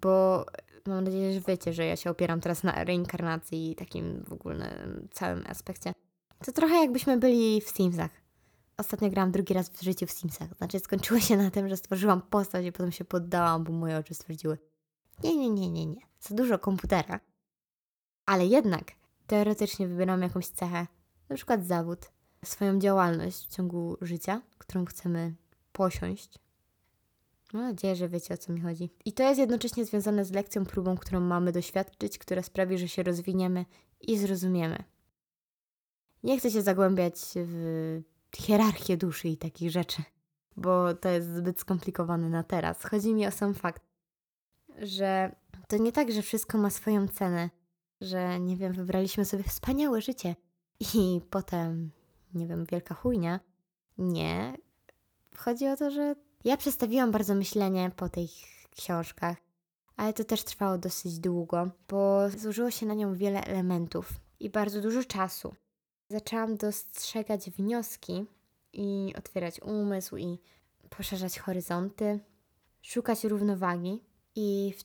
Bo 0.00 0.46
mam 0.86 1.04
nadzieję, 1.04 1.32
że 1.32 1.40
wiecie, 1.40 1.72
że 1.72 1.86
ja 1.86 1.96
się 1.96 2.10
opieram 2.10 2.40
teraz 2.40 2.62
na 2.62 2.84
reinkarnacji 2.84 3.70
i 3.70 3.74
takim 3.74 4.24
w 4.24 4.32
ogóle 4.32 4.88
całym 5.10 5.44
aspekcie. 5.46 5.92
To 6.44 6.52
trochę 6.52 6.74
jakbyśmy 6.74 7.16
byli 7.16 7.60
w 7.60 7.68
Simsach. 7.68 8.10
Ostatnio 8.76 9.10
grałam 9.10 9.32
drugi 9.32 9.54
raz 9.54 9.68
w 9.68 9.82
życiu 9.82 10.06
w 10.06 10.10
Simsach. 10.10 10.56
Znaczy 10.56 10.78
skończyło 10.78 11.20
się 11.20 11.36
na 11.36 11.50
tym, 11.50 11.68
że 11.68 11.76
stworzyłam 11.76 12.22
postać 12.22 12.66
i 12.66 12.72
potem 12.72 12.92
się 12.92 13.04
poddałam, 13.04 13.64
bo 13.64 13.72
moje 13.72 13.98
oczy 13.98 14.14
stwierdziły 14.14 14.58
nie, 15.22 15.36
nie, 15.36 15.50
nie, 15.50 15.70
nie, 15.70 15.86
nie. 15.86 16.00
Za 16.20 16.34
dużo 16.34 16.58
komputera. 16.58 17.20
Ale 18.26 18.46
jednak 18.46 18.84
teoretycznie 19.26 19.88
wybieramy 19.88 20.24
jakąś 20.26 20.46
cechę, 20.46 20.86
na 21.28 21.36
przykład 21.36 21.66
zawód, 21.66 21.98
swoją 22.44 22.78
działalność 22.78 23.46
w 23.46 23.56
ciągu 23.56 23.96
życia, 24.00 24.42
którą 24.58 24.84
chcemy 24.84 25.34
posiąść. 25.72 26.38
Mam 27.52 27.62
nadzieję, 27.62 27.96
że 27.96 28.08
wiecie 28.08 28.34
o 28.34 28.36
co 28.36 28.52
mi 28.52 28.60
chodzi. 28.60 28.90
I 29.04 29.12
to 29.12 29.22
jest 29.22 29.38
jednocześnie 29.38 29.84
związane 29.84 30.24
z 30.24 30.32
lekcją, 30.32 30.64
próbą, 30.64 30.96
którą 30.96 31.20
mamy 31.20 31.52
doświadczyć, 31.52 32.18
która 32.18 32.42
sprawi, 32.42 32.78
że 32.78 32.88
się 32.88 33.02
rozwiniemy 33.02 33.64
i 34.00 34.18
zrozumiemy. 34.18 34.84
Nie 36.22 36.38
chcę 36.38 36.50
się 36.50 36.62
zagłębiać 36.62 37.14
w 37.36 38.02
hierarchię 38.36 38.96
duszy 38.96 39.28
i 39.28 39.36
takich 39.36 39.70
rzeczy, 39.70 40.02
bo 40.56 40.94
to 40.94 41.08
jest 41.08 41.34
zbyt 41.34 41.60
skomplikowane 41.60 42.28
na 42.28 42.42
teraz. 42.42 42.84
Chodzi 42.84 43.14
mi 43.14 43.26
o 43.26 43.30
sam 43.30 43.54
fakt, 43.54 43.82
że 44.78 45.36
to 45.68 45.76
nie 45.76 45.92
tak, 45.92 46.12
że 46.12 46.22
wszystko 46.22 46.58
ma 46.58 46.70
swoją 46.70 47.08
cenę, 47.08 47.50
że 48.00 48.40
nie 48.40 48.56
wiem, 48.56 48.72
wybraliśmy 48.72 49.24
sobie 49.24 49.44
wspaniałe 49.44 50.00
życie 50.00 50.36
i 50.94 51.20
potem, 51.30 51.90
nie 52.34 52.46
wiem, 52.46 52.64
wielka 52.64 52.94
chujnia. 52.94 53.40
Nie. 53.98 54.56
Chodzi 55.36 55.68
o 55.68 55.76
to, 55.76 55.90
że 55.90 56.14
ja 56.44 56.56
przestawiłam 56.56 57.10
bardzo 57.10 57.34
myślenie 57.34 57.90
po 57.96 58.08
tych 58.08 58.30
książkach, 58.70 59.36
ale 59.96 60.12
to 60.12 60.24
też 60.24 60.44
trwało 60.44 60.78
dosyć 60.78 61.18
długo, 61.18 61.70
bo 61.88 62.30
złożyło 62.30 62.70
się 62.70 62.86
na 62.86 62.94
nią 62.94 63.14
wiele 63.14 63.40
elementów 63.44 64.12
i 64.40 64.50
bardzo 64.50 64.80
dużo 64.80 65.04
czasu. 65.04 65.54
Zaczęłam 66.08 66.56
dostrzegać 66.56 67.50
wnioski 67.50 68.26
i 68.72 69.14
otwierać 69.18 69.60
umysł 69.60 70.16
i 70.16 70.38
poszerzać 70.90 71.38
horyzonty, 71.38 72.20
szukać 72.82 73.24
równowagi 73.24 74.02
i 74.34 74.74
w 74.78 74.84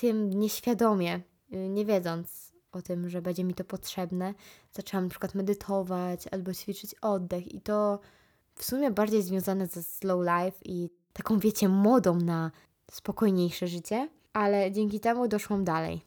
tym 0.00 0.30
nieświadomie, 0.30 1.20
nie 1.50 1.84
wiedząc 1.84 2.52
o 2.72 2.82
tym, 2.82 3.08
że 3.08 3.22
będzie 3.22 3.44
mi 3.44 3.54
to 3.54 3.64
potrzebne, 3.64 4.34
zaczęłam 4.72 5.04
na 5.04 5.10
przykład 5.10 5.34
medytować 5.34 6.28
albo 6.30 6.54
ćwiczyć 6.54 6.94
oddech 6.94 7.54
i 7.54 7.60
to 7.60 8.00
w 8.54 8.64
sumie 8.64 8.90
bardziej 8.90 9.22
związane 9.22 9.66
ze 9.66 9.82
slow 9.82 10.20
life 10.20 10.58
i 10.64 10.90
taką, 11.12 11.38
wiecie, 11.38 11.68
modą 11.68 12.16
na 12.16 12.50
spokojniejsze 12.90 13.66
życie, 13.66 14.08
ale 14.32 14.72
dzięki 14.72 15.00
temu 15.00 15.28
doszłam 15.28 15.64
dalej. 15.64 16.00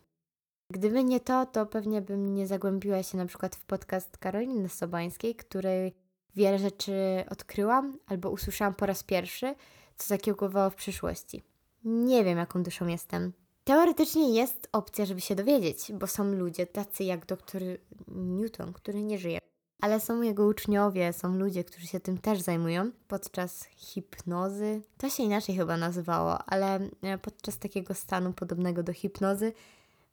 Gdyby 0.70 1.04
nie 1.04 1.20
to, 1.20 1.46
to 1.46 1.66
pewnie 1.66 2.02
bym 2.02 2.34
nie 2.34 2.48
zagłębiła 2.48 3.04
się 3.04 3.18
na 3.18 3.26
przykład 3.26 3.56
w 3.56 3.66
podcast 3.66 4.18
Karoliny 4.18 4.70
Sobańskiej, 4.70 5.36
której 5.36 5.94
wiele 6.36 6.60
rzeczy 6.60 6.94
odkryłam 7.30 7.98
albo 8.08 8.30
usłyszałam 8.30 8.74
po 8.74 8.86
raz 8.86 9.04
pierwszy, 9.04 9.56
co 9.96 10.08
zakiełkowało 10.08 10.70
w 10.70 10.76
przyszłości. 10.76 11.44
Nie 11.84 12.24
wiem, 12.24 12.38
jaką 12.38 12.64
duszą 12.64 12.88
jestem. 12.88 13.34
Teoretycznie 13.64 14.34
jest 14.34 14.70
opcja, 14.72 15.06
żeby 15.06 15.22
się 15.22 15.36
dowiedzieć, 15.36 15.92
bo 15.94 16.08
są 16.08 16.24
ludzie 16.24 16.68
tacy 16.68 17.04
jak 17.04 17.26
doktor 17.26 17.62
Newton, 18.08 18.74
który 18.74 19.04
nie 19.04 19.18
żyje. 19.18 19.40
Ale 19.82 20.00
są 20.00 20.22
jego 20.22 20.48
uczniowie, 20.48 21.14
są 21.14 21.36
ludzie, 21.36 21.64
którzy 21.64 21.88
się 21.88 22.00
tym 22.00 22.18
też 22.18 22.42
zajmują 22.42 22.92
podczas 23.08 23.64
hipnozy. 23.64 24.82
To 24.98 25.10
się 25.10 25.24
inaczej 25.24 25.56
chyba 25.56 25.78
nazywało, 25.78 26.38
ale 26.38 26.90
e, 27.02 27.18
podczas 27.18 27.58
takiego 27.58 27.94
stanu 27.94 28.34
podobnego 28.34 28.84
do 28.84 28.94
hipnozy 28.94 29.54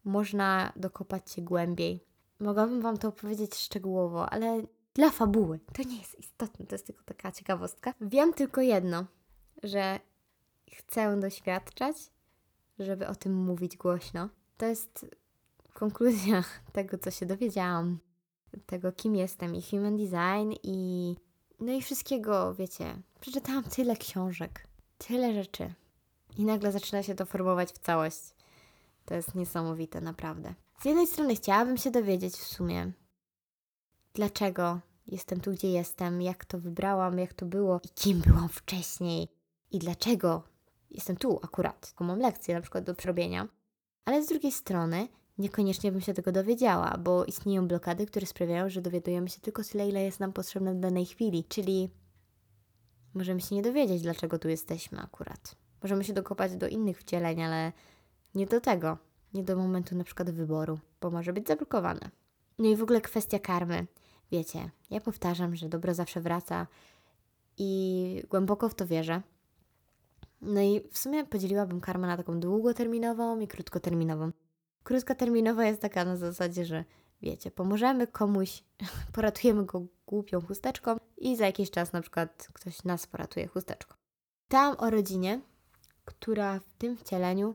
można 0.05 0.73
dokopać 0.77 1.33
się 1.33 1.43
głębiej. 1.43 2.01
Mogłabym 2.41 2.81
Wam 2.81 2.97
to 2.97 3.09
opowiedzieć 3.09 3.55
szczegółowo, 3.55 4.31
ale 4.31 4.63
dla 4.95 5.11
fabuły 5.11 5.61
to 5.73 5.83
nie 5.83 5.99
jest 5.99 6.19
istotne, 6.19 6.67
to 6.67 6.75
jest 6.75 6.87
tylko 6.87 7.05
taka 7.05 7.33
ciekawostka. 7.33 7.95
Wiem 8.01 8.35
tylko 8.35 8.61
jedno, 8.61 9.05
że 9.63 10.01
chcę 10.73 11.21
doświadczać, 11.21 11.97
żeby 12.79 13.07
o 13.07 13.15
tym 13.15 13.35
mówić 13.35 13.77
głośno. 13.77 14.29
To 14.57 14.67
jest 14.67 15.07
konkluzja 15.75 16.45
tego, 16.73 16.99
co 16.99 17.11
się 17.11 17.27
dowiedziałam, 17.27 17.99
tego, 18.67 18.93
kim 18.93 19.17
jestem 19.17 19.55
i 19.55 19.63
human 19.63 19.97
design 19.97 20.53
i 20.63 21.17
no 21.61 21.73
i 21.73 21.83
wszystkiego, 21.83 22.55
wiecie. 22.55 23.03
Przeczytałam 23.21 23.65
tyle 23.65 23.97
książek, 23.97 24.67
tyle 24.99 25.35
rzeczy 25.35 25.75
i 26.37 26.45
nagle 26.45 26.73
zaczyna 26.73 27.03
się 27.03 27.15
to 27.15 27.27
formować 27.27 27.73
w 27.73 27.79
całość. 27.79 28.35
To 29.05 29.15
jest 29.15 29.35
niesamowite, 29.35 30.01
naprawdę. 30.01 30.55
Z 30.81 30.85
jednej 30.85 31.07
strony 31.07 31.35
chciałabym 31.35 31.77
się 31.77 31.91
dowiedzieć 31.91 32.35
w 32.35 32.47
sumie, 32.47 32.93
dlaczego 34.15 34.81
jestem 35.07 35.41
tu, 35.41 35.53
gdzie 35.53 35.71
jestem, 35.71 36.23
jak 36.23 36.45
to 36.45 36.59
wybrałam, 36.59 37.19
jak 37.19 37.33
to 37.33 37.47
było 37.47 37.81
i 37.85 37.89
kim 37.89 38.21
byłam 38.21 38.49
wcześniej 38.49 39.29
i 39.71 39.79
dlaczego 39.79 40.43
jestem 40.91 41.17
tu 41.17 41.41
akurat, 41.43 41.95
bo 41.99 42.05
mam 42.05 42.19
lekcję 42.19 42.55
na 42.55 42.61
przykład 42.61 42.85
do 42.85 42.95
przerobienia, 42.95 43.49
ale 44.05 44.23
z 44.25 44.29
drugiej 44.29 44.53
strony 44.53 45.09
niekoniecznie 45.39 45.93
bym 45.93 46.01
się 46.01 46.15
tego 46.15 46.33
dowiedziała, 46.33 46.99
bo 46.99 47.25
istnieją 47.25 47.69
blokady, 47.69 48.07
które 48.07 48.27
sprawiają, 48.27 48.69
że 48.71 48.83
dowiadujemy 48.83 49.29
się 49.29 49.41
tylko 49.41 49.63
tyle, 49.65 49.89
ile 49.89 50.03
jest 50.03 50.21
nam 50.21 50.33
potrzebne 50.33 50.75
w 50.75 50.81
danej 50.81 51.07
chwili, 51.07 51.45
czyli 51.45 51.91
możemy 53.15 53.41
się 53.41 53.55
nie 53.55 53.63
dowiedzieć, 53.63 54.03
dlaczego 54.03 54.39
tu 54.39 54.49
jesteśmy 54.49 55.01
akurat. 55.01 55.55
Możemy 55.83 56.05
się 56.05 56.13
dokopać 56.13 56.57
do 56.57 56.69
innych 56.69 57.01
wcieleń, 57.01 57.43
ale 57.43 57.73
nie 58.35 58.47
do 58.47 58.61
tego. 58.61 58.99
nie 59.35 59.43
do 59.43 59.57
momentu 59.57 59.97
na 59.97 60.05
przykład 60.05 60.31
wyboru, 60.31 60.79
bo 61.01 61.11
może 61.11 61.33
być 61.33 61.49
zablokowane. 61.49 62.11
No 62.59 62.69
i 62.69 62.77
w 62.77 62.83
ogóle 62.83 63.01
kwestia 63.01 63.39
karmy. 63.39 63.87
Wiecie, 64.33 64.71
ja 64.91 65.01
powtarzam, 65.01 65.57
że 65.57 65.69
dobro 65.69 65.95
zawsze 65.95 66.21
wraca 66.21 66.67
i 67.59 68.23
głęboko 68.31 68.69
w 68.69 68.75
to 68.75 68.87
wierzę. 68.87 69.23
No 70.41 70.61
i 70.61 70.81
w 70.93 70.99
sumie 70.99 71.25
podzieliłabym 71.25 71.81
karmę 71.81 72.07
na 72.07 72.17
taką 72.17 72.41
długoterminową 72.41 73.41
i 73.41 73.49
krótkoterminową. 73.49 74.31
Krótkoterminowa 74.83 75.65
jest 75.65 75.81
taka 75.81 76.05
na 76.05 76.17
zasadzie, 76.17 76.65
że 76.65 76.85
wiecie, 77.23 77.51
pomożemy 77.51 78.07
komuś, 78.07 78.65
poratujemy 79.15 79.65
go 79.65 79.87
głupią 80.07 80.41
chusteczką 80.41 80.97
i 81.17 81.37
za 81.37 81.47
jakiś 81.47 81.71
czas 81.71 81.93
na 81.93 82.01
przykład 82.01 82.49
ktoś 82.53 82.85
nas 82.85 83.07
poratuje 83.07 83.47
chusteczką. 83.47 83.95
Tam 84.49 84.77
o 84.79 84.91
rodzinie, 84.91 85.41
która 86.05 86.61
w 86.61 86.75
tym 86.79 86.97
wcieleniu 86.97 87.55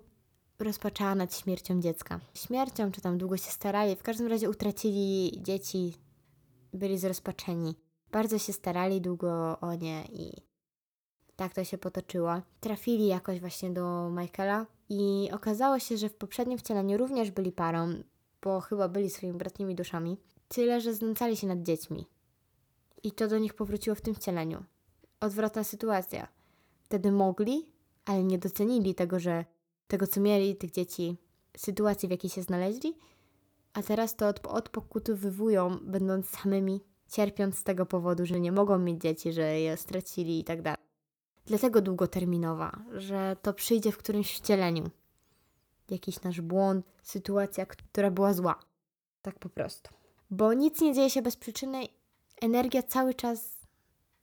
rozpaczała 0.60 1.16
nad 1.16 1.36
śmiercią 1.36 1.82
dziecka. 1.82 2.20
Śmiercią, 2.34 2.92
czy 2.92 3.02
tam 3.02 3.18
długo 3.18 3.38
się 3.38 3.52
starali, 3.52 3.96
w 3.96 4.04
każdym 4.04 4.28
razie 4.28 4.50
utracili 4.50 5.40
dzieci, 5.42 5.94
byli 6.74 6.98
zrozpaczeni. 6.98 7.76
Bardzo 8.12 8.40
się 8.40 8.54
starali 8.54 9.02
długo 9.02 9.60
o 9.60 9.76
nie 9.76 10.06
i 10.06 10.53
tak 11.44 11.54
to 11.54 11.64
się 11.64 11.78
potoczyło. 11.78 12.42
Trafili 12.60 13.08
jakoś 13.08 13.40
właśnie 13.40 13.70
do 13.70 14.10
Michaela 14.10 14.66
i 14.90 15.30
okazało 15.34 15.80
się, 15.80 15.98
że 15.98 16.10
w 16.10 16.16
poprzednim 16.16 16.58
wcieleniu 16.58 16.98
również 16.98 17.32
byli 17.32 17.52
parą, 17.52 17.94
bo 18.42 18.62
chyba 18.62 18.88
byli 18.88 19.10
swoimi 19.10 19.38
bratnimi 19.38 19.76
duszami. 19.76 20.18
Tyle, 20.48 20.82
że 20.82 20.94
znęcali 20.94 21.38
się 21.38 21.48
nad 21.48 21.64
dziećmi. 21.64 22.06
I 23.04 23.12
to 23.12 23.28
do 23.28 23.38
nich 23.38 23.54
powróciło 23.54 23.96
w 23.96 24.02
tym 24.02 24.16
wcieleniu. 24.16 24.64
Odwrotna 25.20 25.64
sytuacja. 25.64 26.28
Wtedy 26.84 27.12
mogli, 27.12 27.66
ale 28.06 28.24
nie 28.24 28.38
docenili 28.38 28.96
tego, 28.96 29.20
że 29.20 29.46
tego, 29.88 30.08
co 30.08 30.22
mieli, 30.22 30.56
tych 30.56 30.72
dzieci, 30.72 31.18
sytuacji, 31.58 32.08
w 32.08 32.12
jakiej 32.12 32.30
się 32.30 32.42
znaleźli, 32.42 32.98
a 33.74 33.84
teraz 33.84 34.16
to 34.16 34.28
od, 34.28 34.48
odpokutowywują, 34.48 35.80
będąc 35.82 36.30
samymi, 36.30 36.82
cierpiąc 37.12 37.58
z 37.58 37.64
tego 37.64 37.86
powodu, 37.86 38.26
że 38.26 38.40
nie 38.40 38.52
mogą 38.52 38.80
mieć 38.80 39.02
dzieci, 39.02 39.34
że 39.34 39.60
je 39.60 39.78
stracili 39.78 40.40
i 40.40 40.44
tak 40.44 40.62
dalej. 40.62 40.83
Dlatego 41.46 41.82
długoterminowa, 41.82 42.80
że 42.92 43.36
to 43.42 43.54
przyjdzie 43.54 43.92
w 43.92 43.98
którymś 43.98 44.38
wcieleniu. 44.38 44.90
Jakiś 45.90 46.22
nasz 46.22 46.42
błąd, 46.42 46.86
sytuacja, 47.02 47.66
która 47.66 48.12
była 48.12 48.34
zła. 48.34 48.60
Tak 49.22 49.40
po 49.40 49.50
prostu. 49.50 49.90
Bo 50.32 50.54
nic 50.54 50.82
nie 50.82 50.94
dzieje 50.94 51.10
się 51.10 51.22
bez 51.22 51.36
przyczyny, 51.36 51.84
energia 52.42 52.84
cały 52.84 53.14
czas 53.14 53.58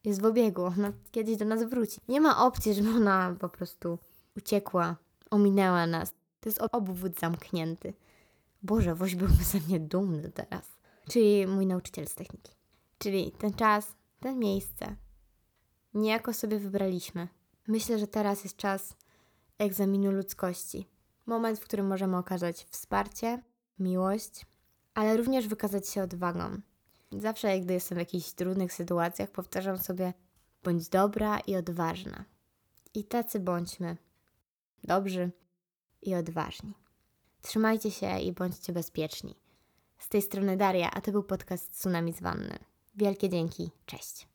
jest 0.05 0.21
w 0.21 0.25
obiegu, 0.25 0.65
ona 0.65 0.93
kiedyś 1.11 1.37
do 1.37 1.45
nas 1.45 1.65
wróci. 1.65 2.01
Nie 2.09 2.21
ma 2.21 2.47
opcji, 2.47 2.75
żeby 2.75 2.91
ona 2.91 3.37
po 3.41 3.49
prostu 3.49 3.99
uciekła, 4.37 4.97
ominęła 5.31 5.87
nas. 5.87 6.13
To 6.41 6.49
jest 6.49 6.61
obwód 6.73 7.21
zamknięty. 7.21 7.95
Boże, 8.63 8.95
woś 8.95 9.15
byłby 9.15 9.45
ze 9.45 9.61
mnie 9.61 9.81
dumny 9.81 10.31
teraz. 10.35 10.65
Czyli 11.09 11.47
mój 11.47 11.67
nauczyciel 11.67 12.07
z 12.07 12.15
techniki. 12.15 12.53
Czyli 12.99 13.33
ten 13.33 13.55
czas, 13.55 13.93
ten 14.21 14.39
miejsce. 14.39 14.97
Niejako 15.95 16.33
sobie 16.33 16.59
wybraliśmy. 16.59 17.29
Myślę, 17.69 17.99
że 17.99 18.07
teraz 18.07 18.45
jest 18.45 18.57
czas 18.57 18.97
egzaminu 19.59 20.13
ludzkości. 20.13 20.87
Moment, 21.27 21.59
w 21.59 21.65
którym 21.65 21.87
możemy 21.87 22.17
okazać 22.17 22.65
wsparcie, 22.71 23.43
miłość, 23.79 24.47
ale 24.95 25.17
również 25.17 25.49
wykazać 25.49 25.89
się 25.89 26.03
odwagą. 26.03 26.61
Zawsze, 27.13 27.61
gdy 27.61 27.75
jestem 27.75 27.97
w 27.97 27.99
jakichś 27.99 28.33
trudnych 28.33 28.73
sytuacjach, 28.73 29.31
powtarzam 29.31 29.79
sobie: 29.79 30.13
bądź 30.65 30.89
dobra 30.89 31.41
i 31.41 31.57
odważna. 31.57 32.25
I 32.95 33.05
tacy 33.05 33.41
bądźmy. 33.41 33.97
Dobrzy 34.85 35.31
i 36.03 36.15
odważni. 36.15 36.75
Trzymajcie 37.43 37.91
się 37.91 38.21
i 38.21 38.33
bądźcie 38.33 38.73
bezpieczni. 38.73 39.35
Z 39.99 40.09
tej 40.09 40.23
strony 40.23 40.57
Daria, 40.57 40.91
a 40.91 41.01
to 41.01 41.13
był 41.13 41.23
podcast 41.23 41.73
Tsunami 41.73 42.13
z 42.13 42.21
Wanny. 42.21 42.59
Wielkie 42.95 43.29
dzięki, 43.29 43.71
cześć. 43.87 44.29